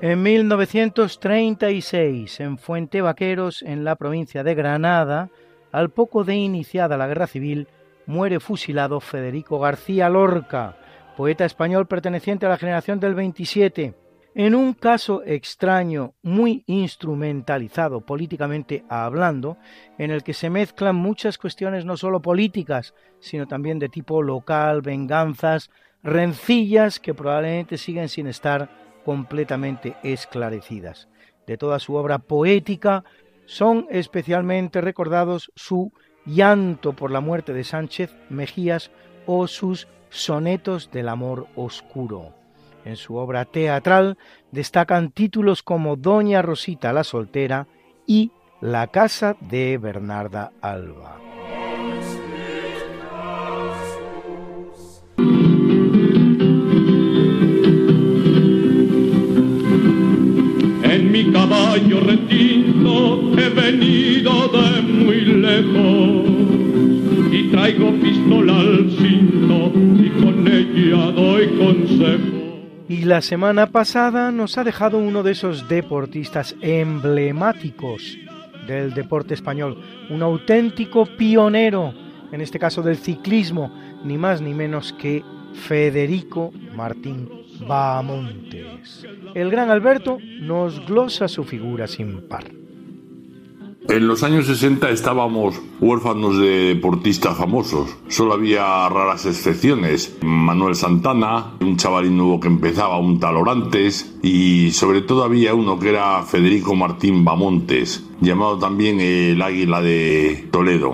En 0.00 0.22
1936, 0.22 2.38
en 2.38 2.56
Fuente 2.56 3.00
Vaqueros, 3.00 3.62
en 3.62 3.82
la 3.82 3.96
provincia 3.96 4.44
de 4.44 4.54
Granada, 4.54 5.28
al 5.72 5.90
poco 5.90 6.22
de 6.22 6.36
iniciada 6.36 6.96
la 6.96 7.08
guerra 7.08 7.26
civil, 7.26 7.66
muere 8.10 8.40
fusilado 8.40 9.00
Federico 9.00 9.60
García 9.60 10.10
Lorca, 10.10 10.76
poeta 11.16 11.44
español 11.44 11.86
perteneciente 11.86 12.44
a 12.44 12.48
la 12.48 12.58
generación 12.58 12.98
del 12.98 13.14
27, 13.14 13.94
en 14.34 14.54
un 14.54 14.74
caso 14.74 15.22
extraño, 15.24 16.14
muy 16.22 16.64
instrumentalizado 16.66 18.00
políticamente 18.00 18.84
hablando, 18.88 19.58
en 19.96 20.10
el 20.10 20.22
que 20.22 20.34
se 20.34 20.50
mezclan 20.50 20.96
muchas 20.96 21.38
cuestiones 21.38 21.84
no 21.84 21.96
solo 21.96 22.20
políticas, 22.20 22.94
sino 23.20 23.46
también 23.46 23.78
de 23.78 23.88
tipo 23.88 24.22
local, 24.22 24.82
venganzas, 24.82 25.70
rencillas 26.02 27.00
que 27.00 27.14
probablemente 27.14 27.78
siguen 27.78 28.08
sin 28.08 28.26
estar 28.26 28.70
completamente 29.04 29.96
esclarecidas. 30.02 31.08
De 31.46 31.56
toda 31.56 31.78
su 31.78 31.94
obra 31.94 32.18
poética 32.18 33.04
son 33.46 33.86
especialmente 33.90 34.80
recordados 34.80 35.50
su 35.54 35.92
llanto 36.26 36.92
por 36.92 37.10
la 37.10 37.20
muerte 37.20 37.52
de 37.52 37.64
Sánchez 37.64 38.14
Mejías 38.28 38.90
o 39.26 39.46
sus 39.46 39.88
sonetos 40.10 40.90
del 40.90 41.08
amor 41.08 41.46
oscuro. 41.56 42.34
En 42.84 42.96
su 42.96 43.16
obra 43.16 43.44
teatral 43.44 44.16
destacan 44.50 45.10
títulos 45.10 45.62
como 45.62 45.96
Doña 45.96 46.42
Rosita 46.42 46.92
la 46.92 47.04
soltera 47.04 47.66
y 48.06 48.32
La 48.60 48.86
casa 48.88 49.36
de 49.40 49.78
Bernarda 49.78 50.52
Alba. 50.60 51.18
En 60.82 61.12
mi 61.12 61.32
caballo 61.32 62.00
he 63.38 63.48
venido 63.48 64.48
de 64.48 64.82
muy 64.82 65.20
lejos 65.20 66.50
y 67.32 67.50
traigo 67.50 67.92
pistola 68.00 68.58
al 68.60 68.90
cinto 68.90 69.72
y 70.02 70.08
con 70.22 70.48
ella 70.48 71.10
doy 71.12 71.46
consejo. 71.56 72.40
Y 72.88 73.04
la 73.04 73.20
semana 73.20 73.66
pasada 73.66 74.32
nos 74.32 74.58
ha 74.58 74.64
dejado 74.64 74.98
uno 74.98 75.22
de 75.22 75.32
esos 75.32 75.68
deportistas 75.68 76.56
emblemáticos 76.60 78.18
del 78.66 78.94
deporte 78.94 79.34
español, 79.34 79.80
un 80.10 80.22
auténtico 80.22 81.06
pionero, 81.06 81.94
en 82.32 82.40
este 82.40 82.58
caso 82.58 82.82
del 82.82 82.96
ciclismo, 82.96 83.72
ni 84.04 84.18
más 84.18 84.40
ni 84.40 84.54
menos 84.54 84.92
que 84.92 85.22
Federico 85.54 86.52
Martín 86.74 87.28
Bahamontes. 87.66 89.06
El 89.34 89.50
gran 89.50 89.70
Alberto 89.70 90.18
nos 90.40 90.84
glosa 90.86 91.28
su 91.28 91.44
figura 91.44 91.86
sin 91.86 92.28
par. 92.28 92.44
En 93.88 94.06
los 94.06 94.22
años 94.22 94.46
60 94.46 94.90
estábamos 94.90 95.60
huérfanos 95.80 96.38
de 96.38 96.74
deportistas 96.74 97.36
famosos. 97.36 97.96
Solo 98.08 98.34
había 98.34 98.88
raras 98.88 99.24
excepciones. 99.24 100.18
Manuel 100.22 100.74
Santana, 100.74 101.54
un 101.60 101.76
chavalín 101.76 102.16
nuevo 102.16 102.38
que 102.38 102.48
empezaba, 102.48 102.98
un 102.98 103.18
tal 103.18 103.36
Orantes, 103.36 104.18
y 104.22 104.70
sobre 104.72 105.00
todo 105.00 105.24
había 105.24 105.54
uno 105.54 105.78
que 105.78 105.88
era 105.88 106.22
Federico 106.22 106.74
Martín 106.76 107.24
Bamontes, 107.24 108.04
llamado 108.20 108.58
también 108.58 109.00
el 109.00 109.40
Águila 109.40 109.80
de 109.80 110.48
Toledo. 110.50 110.92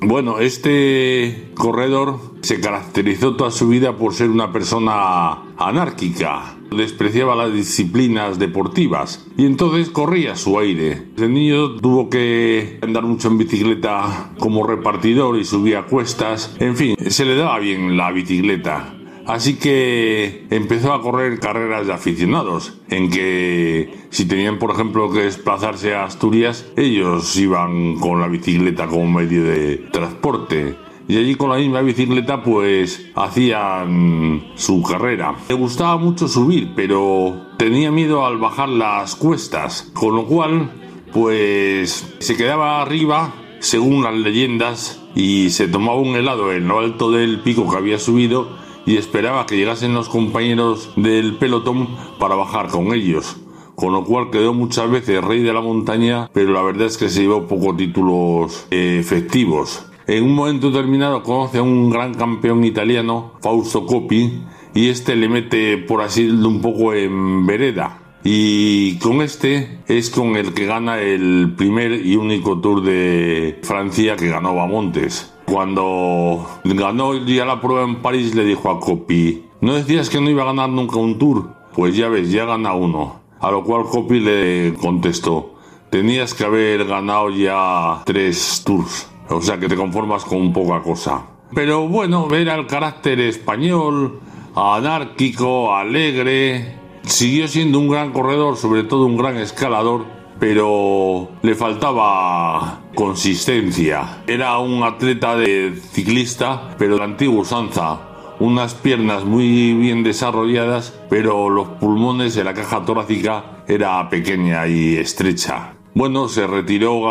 Bueno, 0.00 0.40
este 0.40 1.50
corredor 1.54 2.33
se 2.44 2.60
caracterizó 2.60 3.36
toda 3.36 3.50
su 3.50 3.68
vida 3.68 3.96
por 3.96 4.12
ser 4.12 4.28
una 4.28 4.52
persona 4.52 5.42
anárquica, 5.56 6.56
despreciaba 6.70 7.34
las 7.34 7.54
disciplinas 7.54 8.38
deportivas 8.38 9.26
y 9.38 9.46
entonces 9.46 9.88
corría 9.88 10.36
su 10.36 10.58
aire. 10.58 11.06
De 11.16 11.28
niño 11.28 11.76
tuvo 11.76 12.10
que 12.10 12.78
andar 12.82 13.04
mucho 13.04 13.28
en 13.28 13.38
bicicleta 13.38 14.30
como 14.38 14.66
repartidor 14.66 15.38
y 15.38 15.44
subía 15.44 15.86
cuestas, 15.86 16.54
en 16.60 16.76
fin, 16.76 16.96
se 17.08 17.24
le 17.24 17.34
daba 17.34 17.58
bien 17.58 17.96
la 17.96 18.12
bicicleta. 18.12 18.94
Así 19.26 19.54
que 19.54 20.46
empezó 20.50 20.92
a 20.92 21.00
correr 21.00 21.40
carreras 21.40 21.86
de 21.86 21.94
aficionados, 21.94 22.78
en 22.90 23.08
que 23.10 23.90
si 24.10 24.26
tenían, 24.26 24.58
por 24.58 24.72
ejemplo, 24.72 25.10
que 25.10 25.20
desplazarse 25.20 25.94
a 25.94 26.04
Asturias, 26.04 26.66
ellos 26.76 27.34
iban 27.36 27.94
con 27.96 28.20
la 28.20 28.28
bicicleta 28.28 28.86
como 28.86 29.06
medio 29.20 29.44
de 29.44 29.78
transporte. 29.92 30.74
Y 31.06 31.18
allí 31.18 31.34
con 31.34 31.50
la 31.50 31.56
misma 31.56 31.82
bicicleta 31.82 32.42
pues 32.42 33.10
hacían 33.14 34.52
su 34.54 34.82
carrera. 34.82 35.34
Le 35.48 35.54
gustaba 35.54 35.96
mucho 35.98 36.28
subir, 36.28 36.72
pero 36.74 37.48
tenía 37.58 37.90
miedo 37.90 38.24
al 38.24 38.38
bajar 38.38 38.68
las 38.70 39.14
cuestas, 39.14 39.90
con 39.92 40.16
lo 40.16 40.26
cual 40.26 40.70
pues 41.12 42.16
se 42.18 42.36
quedaba 42.36 42.80
arriba, 42.80 43.34
según 43.60 44.02
las 44.02 44.14
leyendas, 44.14 45.02
y 45.14 45.50
se 45.50 45.68
tomaba 45.68 45.98
un 45.98 46.16
helado 46.16 46.52
en 46.52 46.68
lo 46.68 46.80
alto 46.80 47.10
del 47.10 47.40
pico 47.40 47.70
que 47.70 47.76
había 47.76 47.98
subido 47.98 48.48
y 48.86 48.96
esperaba 48.96 49.46
que 49.46 49.56
llegasen 49.56 49.94
los 49.94 50.08
compañeros 50.08 50.90
del 50.96 51.36
pelotón 51.36 51.88
para 52.18 52.34
bajar 52.34 52.68
con 52.68 52.92
ellos. 52.92 53.36
Con 53.74 53.92
lo 53.92 54.04
cual 54.04 54.30
quedó 54.30 54.54
muchas 54.54 54.90
veces 54.90 55.22
rey 55.22 55.42
de 55.42 55.52
la 55.52 55.60
montaña, 55.60 56.30
pero 56.32 56.52
la 56.52 56.62
verdad 56.62 56.86
es 56.86 56.96
que 56.96 57.08
se 57.08 57.22
llevó 57.22 57.46
pocos 57.46 57.76
títulos 57.76 58.66
efectivos. 58.70 59.86
En 60.06 60.22
un 60.22 60.34
momento 60.34 60.70
determinado 60.70 61.22
conoce 61.22 61.58
a 61.58 61.62
un 61.62 61.88
gran 61.88 62.12
campeón 62.12 62.62
italiano, 62.64 63.32
Fausto 63.40 63.86
Coppi, 63.86 64.42
y 64.74 64.88
este 64.88 65.16
le 65.16 65.30
mete, 65.30 65.78
por 65.78 66.02
así 66.02 66.24
decirlo, 66.24 66.48
un 66.48 66.60
poco 66.60 66.92
en 66.92 67.46
vereda. 67.46 68.00
Y 68.22 68.98
con 68.98 69.22
este 69.22 69.80
es 69.86 70.10
con 70.10 70.36
el 70.36 70.52
que 70.52 70.66
gana 70.66 70.98
el 71.00 71.54
primer 71.56 72.04
y 72.04 72.16
único 72.16 72.60
Tour 72.60 72.82
de 72.82 73.60
Francia 73.62 74.16
que 74.16 74.28
ganó 74.28 74.54
Bamontes. 74.54 75.32
Cuando 75.46 76.46
ganó 76.64 77.14
ya 77.26 77.46
la 77.46 77.60
prueba 77.60 77.84
en 77.84 78.02
París 78.02 78.34
le 78.34 78.44
dijo 78.44 78.70
a 78.70 78.80
Coppi, 78.80 79.44
¿no 79.60 79.74
decías 79.74 80.10
que 80.10 80.20
no 80.20 80.28
iba 80.28 80.42
a 80.42 80.46
ganar 80.46 80.68
nunca 80.68 80.96
un 80.96 81.18
tour? 81.18 81.48
Pues 81.74 81.96
ya 81.96 82.08
ves, 82.08 82.30
ya 82.30 82.44
gana 82.44 82.74
uno. 82.74 83.20
A 83.40 83.50
lo 83.50 83.62
cual 83.62 83.84
Coppi 83.84 84.20
le 84.20 84.74
contestó, 84.80 85.54
tenías 85.90 86.34
que 86.34 86.44
haber 86.44 86.86
ganado 86.86 87.30
ya 87.30 88.02
tres 88.04 88.62
tours. 88.64 89.13
O 89.28 89.40
sea 89.40 89.58
que 89.58 89.68
te 89.68 89.76
conformas 89.76 90.24
con 90.24 90.52
poca 90.52 90.80
cosa. 90.82 91.22
Pero 91.54 91.86
bueno, 91.88 92.26
ver 92.26 92.50
al 92.50 92.66
carácter 92.66 93.20
español, 93.20 94.20
anárquico, 94.54 95.74
alegre, 95.74 96.74
siguió 97.02 97.48
siendo 97.48 97.78
un 97.78 97.88
gran 97.88 98.12
corredor, 98.12 98.56
sobre 98.56 98.82
todo 98.82 99.06
un 99.06 99.16
gran 99.16 99.36
escalador, 99.36 100.06
pero 100.38 101.28
le 101.42 101.54
faltaba 101.54 102.80
consistencia. 102.94 104.22
Era 104.26 104.58
un 104.58 104.82
atleta 104.82 105.36
de 105.36 105.74
ciclista, 105.92 106.74
pero 106.78 106.96
de 106.96 107.04
antigua 107.04 107.42
usanza. 107.42 108.00
Unas 108.40 108.74
piernas 108.74 109.24
muy 109.24 109.74
bien 109.74 110.02
desarrolladas, 110.02 110.98
pero 111.08 111.48
los 111.48 111.68
pulmones 111.68 112.34
de 112.34 112.42
la 112.42 112.52
caja 112.52 112.84
torácica 112.84 113.62
era 113.68 114.08
pequeña 114.10 114.66
y 114.66 114.96
estrecha. 114.96 115.74
Bueno, 115.94 116.28
se 116.28 116.46
retiró 116.48 117.02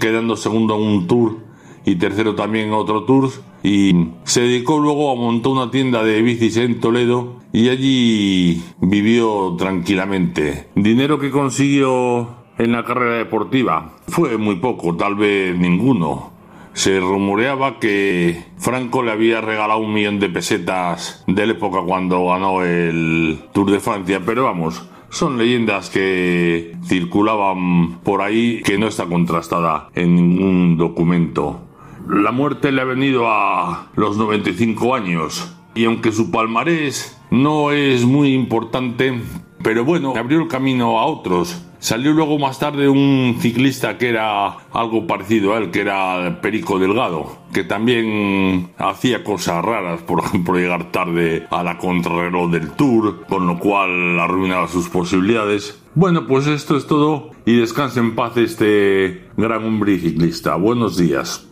quedando 0.00 0.36
segundo 0.36 0.74
en 0.74 0.82
un 0.82 1.06
tour 1.06 1.51
y 1.84 1.96
tercero 1.96 2.34
también 2.34 2.72
otro 2.72 3.04
tour 3.04 3.30
y 3.62 4.08
se 4.24 4.42
dedicó 4.42 4.78
luego 4.78 5.10
a 5.10 5.14
montar 5.14 5.52
una 5.52 5.70
tienda 5.70 6.02
de 6.02 6.22
bicis 6.22 6.56
en 6.56 6.80
Toledo 6.80 7.40
y 7.52 7.68
allí 7.68 8.62
vivió 8.80 9.54
tranquilamente. 9.56 10.68
Dinero 10.74 11.18
que 11.18 11.30
consiguió 11.30 12.28
en 12.58 12.72
la 12.72 12.84
carrera 12.84 13.16
deportiva 13.16 13.92
fue 14.08 14.36
muy 14.36 14.56
poco, 14.56 14.96
tal 14.96 15.14
vez 15.14 15.56
ninguno. 15.56 16.32
Se 16.74 17.00
rumoreaba 17.00 17.78
que 17.78 18.44
Franco 18.56 19.02
le 19.02 19.12
había 19.12 19.42
regalado 19.42 19.80
un 19.80 19.92
millón 19.92 20.18
de 20.20 20.30
pesetas 20.30 21.22
de 21.26 21.46
la 21.46 21.52
época 21.52 21.80
cuando 21.86 22.26
ganó 22.26 22.62
el 22.64 23.40
Tour 23.52 23.70
de 23.70 23.80
Francia, 23.80 24.22
pero 24.24 24.44
vamos, 24.44 24.88
son 25.10 25.36
leyendas 25.36 25.90
que 25.90 26.74
circulaban 26.84 28.00
por 28.00 28.22
ahí 28.22 28.62
que 28.64 28.78
no 28.78 28.86
está 28.86 29.04
contrastada 29.04 29.90
en 29.94 30.14
ningún 30.14 30.78
documento. 30.78 31.60
La 32.08 32.32
muerte 32.32 32.72
le 32.72 32.80
ha 32.80 32.84
venido 32.84 33.28
a 33.28 33.88
los 33.96 34.16
95 34.16 34.94
años 34.94 35.54
y 35.74 35.84
aunque 35.84 36.12
su 36.12 36.30
palmarés 36.30 37.18
no 37.30 37.70
es 37.70 38.04
muy 38.04 38.34
importante, 38.34 39.20
pero 39.62 39.84
bueno, 39.84 40.14
abrió 40.16 40.40
el 40.42 40.48
camino 40.48 40.98
a 40.98 41.06
otros 41.06 41.62
Salió 41.82 42.12
luego 42.12 42.38
más 42.38 42.60
tarde 42.60 42.88
un 42.88 43.38
ciclista 43.40 43.98
que 43.98 44.10
era 44.10 44.50
algo 44.70 45.08
parecido 45.08 45.52
a 45.52 45.58
él, 45.58 45.72
que 45.72 45.80
era 45.80 46.38
Perico 46.40 46.78
Delgado, 46.78 47.38
que 47.52 47.64
también 47.64 48.70
hacía 48.78 49.24
cosas 49.24 49.64
raras, 49.64 50.00
por 50.02 50.20
ejemplo 50.20 50.54
llegar 50.54 50.92
tarde 50.92 51.48
a 51.50 51.64
la 51.64 51.78
contrarreloj 51.78 52.52
del 52.52 52.70
Tour, 52.70 53.26
con 53.28 53.48
lo 53.48 53.58
cual 53.58 54.20
arruinaba 54.20 54.68
sus 54.68 54.88
posibilidades. 54.90 55.82
Bueno, 55.96 56.28
pues 56.28 56.46
esto 56.46 56.76
es 56.76 56.86
todo 56.86 57.30
y 57.46 57.56
descanse 57.56 57.98
en 57.98 58.14
paz 58.14 58.36
este 58.36 59.28
gran 59.36 59.64
hombre 59.64 59.98
ciclista. 59.98 60.54
Buenos 60.54 60.96
días. 60.96 61.51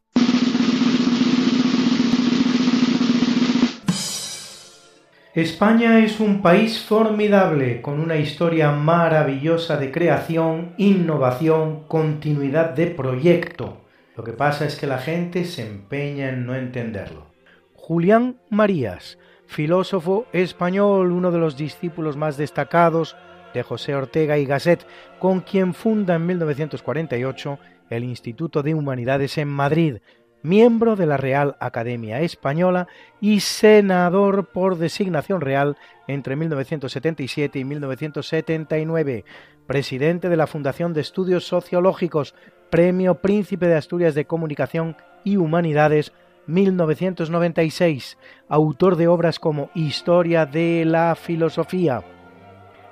España 5.33 5.99
es 5.99 6.19
un 6.19 6.41
país 6.41 6.81
formidable, 6.81 7.81
con 7.81 8.01
una 8.01 8.17
historia 8.17 8.73
maravillosa 8.73 9.77
de 9.77 9.89
creación, 9.89 10.73
innovación, 10.75 11.85
continuidad 11.87 12.71
de 12.71 12.87
proyecto. 12.87 13.77
Lo 14.17 14.25
que 14.25 14.33
pasa 14.33 14.65
es 14.65 14.75
que 14.75 14.87
la 14.87 14.97
gente 14.97 15.45
se 15.45 15.65
empeña 15.65 16.27
en 16.27 16.45
no 16.45 16.53
entenderlo. 16.53 17.27
Julián 17.75 18.41
Marías, 18.49 19.17
filósofo 19.47 20.25
español, 20.33 21.13
uno 21.13 21.31
de 21.31 21.39
los 21.39 21.55
discípulos 21.55 22.17
más 22.17 22.35
destacados 22.35 23.15
de 23.53 23.63
José 23.63 23.95
Ortega 23.95 24.37
y 24.37 24.45
Gasset, 24.45 24.85
con 25.17 25.39
quien 25.39 25.73
funda 25.73 26.15
en 26.15 26.25
1948 26.25 27.57
el 27.89 28.03
Instituto 28.03 28.63
de 28.63 28.73
Humanidades 28.73 29.37
en 29.37 29.47
Madrid, 29.47 29.99
miembro 30.43 30.95
de 30.95 31.05
la 31.05 31.17
Real 31.17 31.55
Academia 31.59 32.21
Española 32.21 32.87
y 33.19 33.41
senador 33.41 34.47
por 34.47 34.77
designación 34.77 35.41
real 35.41 35.77
entre 36.07 36.35
1977 36.35 37.59
y 37.59 37.63
1979, 37.63 39.25
presidente 39.67 40.29
de 40.29 40.37
la 40.37 40.47
Fundación 40.47 40.93
de 40.93 41.01
Estudios 41.01 41.45
Sociológicos, 41.45 42.35
Premio 42.69 43.15
Príncipe 43.15 43.67
de 43.67 43.75
Asturias 43.75 44.15
de 44.15 44.25
Comunicación 44.25 44.95
y 45.23 45.37
Humanidades 45.37 46.13
1996, 46.47 48.17
autor 48.49 48.95
de 48.95 49.07
obras 49.07 49.39
como 49.39 49.69
Historia 49.73 50.45
de 50.45 50.85
la 50.85 51.15
Filosofía, 51.15 52.03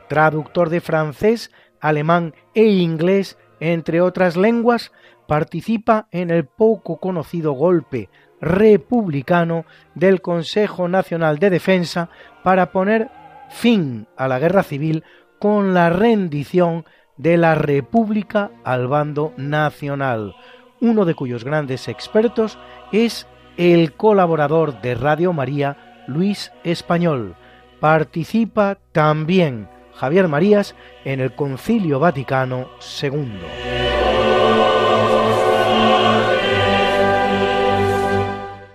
traductor 0.07 0.69
de 0.69 0.81
francés, 0.81 1.51
alemán 1.79 2.33
e 2.53 2.65
inglés, 2.65 3.37
entre 3.59 4.01
otras 4.01 4.37
lenguas, 4.37 4.91
participa 5.29 6.07
en 6.09 6.31
el 6.31 6.45
poco 6.45 6.99
conocido 6.99 7.51
golpe 7.51 8.09
republicano 8.41 9.65
del 9.93 10.21
Consejo 10.21 10.87
Nacional 10.87 11.37
de 11.37 11.51
Defensa 11.51 12.09
para 12.43 12.71
poner 12.71 13.11
fin 13.51 14.07
a 14.17 14.27
la 14.27 14.39
guerra 14.39 14.63
civil 14.63 15.03
con 15.37 15.75
la 15.75 15.91
rendición 15.91 16.83
de 17.17 17.37
la 17.37 17.53
República 17.53 18.49
al 18.63 18.87
bando 18.87 19.33
nacional, 19.37 20.35
uno 20.81 21.05
de 21.05 21.13
cuyos 21.13 21.43
grandes 21.43 21.87
expertos 21.87 22.57
es 22.91 23.27
el 23.55 23.93
colaborador 23.93 24.81
de 24.81 24.95
Radio 24.95 25.31
María, 25.31 26.05
Luis 26.07 26.51
Español. 26.63 27.35
Participa 27.79 28.79
también 28.93 29.69
Javier 29.93 30.27
Marías 30.27 30.75
en 31.05 31.19
el 31.19 31.35
Concilio 31.35 31.99
Vaticano 31.99 32.69
II. 32.99 34.28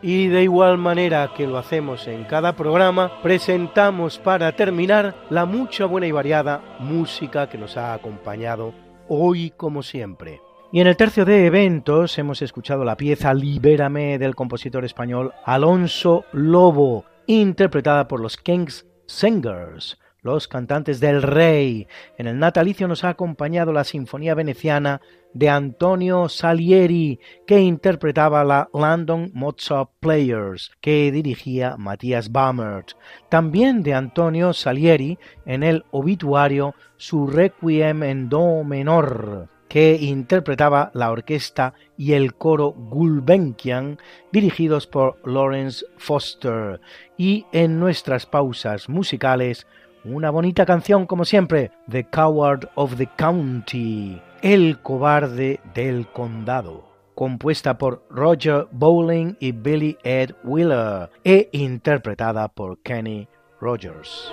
Y 0.07 0.27
de 0.27 0.43
igual 0.43 0.77
manera 0.77 1.33
que 1.35 1.47
lo 1.47 1.57
hacemos 1.57 2.07
en 2.09 2.25
cada 2.25 2.55
programa, 2.55 3.23
presentamos 3.23 4.19
para 4.19 4.55
terminar 4.55 5.15
la 5.31 5.47
mucha 5.47 5.87
buena 5.87 6.07
y 6.07 6.13
variada 6.13 6.77
música 6.79 7.49
que 7.49 7.57
nos 7.57 7.79
ha 7.79 7.95
acompañado 7.95 8.75
hoy 9.09 9.55
como 9.57 9.83
siempre. 9.83 10.43
Y 10.71 10.83
en 10.83 10.89
el 10.89 10.99
tercio 10.99 11.25
de 11.25 11.47
eventos 11.47 12.19
hemos 12.19 12.43
escuchado 12.43 12.85
la 12.85 12.99
pieza 12.99 13.33
Libérame 13.33 14.19
del 14.19 14.35
compositor 14.35 14.85
español 14.85 15.33
Alonso 15.43 16.27
Lobo, 16.33 17.07
interpretada 17.27 18.07
por 18.07 18.21
los 18.21 18.37
Kings 18.37 18.87
Singers, 19.07 19.99
los 20.25 20.49
cantantes 20.49 20.99
del 20.99 21.23
Rey. 21.23 21.87
En 22.19 22.27
el 22.27 22.39
natalicio 22.39 22.89
nos 22.89 23.05
ha 23.05 23.11
acompañado 23.11 23.73
la 23.73 23.85
Sinfonía 23.85 24.35
Veneciana 24.35 25.01
de 25.35 25.51
Antonio 25.51 26.29
Salieri, 26.29 27.21
que 27.47 27.61
interpretaba 27.61 28.43
la 28.43 28.69
London 28.73 29.31
Mozart 29.35 29.91
Players, 30.01 30.73
que 30.81 31.13
dirigía 31.13 31.77
Matías 31.77 32.33
Bammert. 32.33 32.93
También 33.29 33.83
de 33.83 33.95
Antonio 33.95 34.53
Salieri, 34.53 35.19
en 35.45 35.63
el 35.63 35.85
obituario, 35.91 36.75
su 36.97 37.27
Requiem 37.27 38.03
en 38.03 38.29
Do 38.29 38.65
menor, 38.65 39.49
que 39.69 39.97
interpretaba 40.01 40.91
la 40.95 41.11
orquesta 41.11 41.75
y 41.99 42.13
el 42.13 42.35
coro 42.35 42.71
Gulbenkian, 42.71 43.99
dirigidos 44.31 44.87
por 44.87 45.19
Lawrence 45.29 45.85
Foster. 45.97 46.81
Y 47.19 47.45
en 47.51 47.81
nuestras 47.81 48.25
pausas 48.25 48.89
musicales, 48.89 49.67
una 50.05 50.31
bonita 50.31 50.67
canción 50.67 51.07
como 51.07 51.25
siempre, 51.25 51.71
The 51.91 52.05
Coward 52.05 52.69
of 52.75 52.97
the 52.97 53.09
County, 53.17 54.21
El 54.43 54.79
cobarde 54.81 55.61
del 55.75 56.07
condado, 56.09 56.85
compuesta 57.15 57.79
por 57.79 58.05
Roger 58.11 58.67
Bowling 58.71 59.37
y 59.41 59.53
Billy 59.53 59.97
Ed 60.03 60.33
Wheeler 60.45 61.11
e 61.25 61.49
interpretada 61.53 62.49
por 62.49 62.79
Kenny 62.83 63.29
Rogers. 63.61 64.33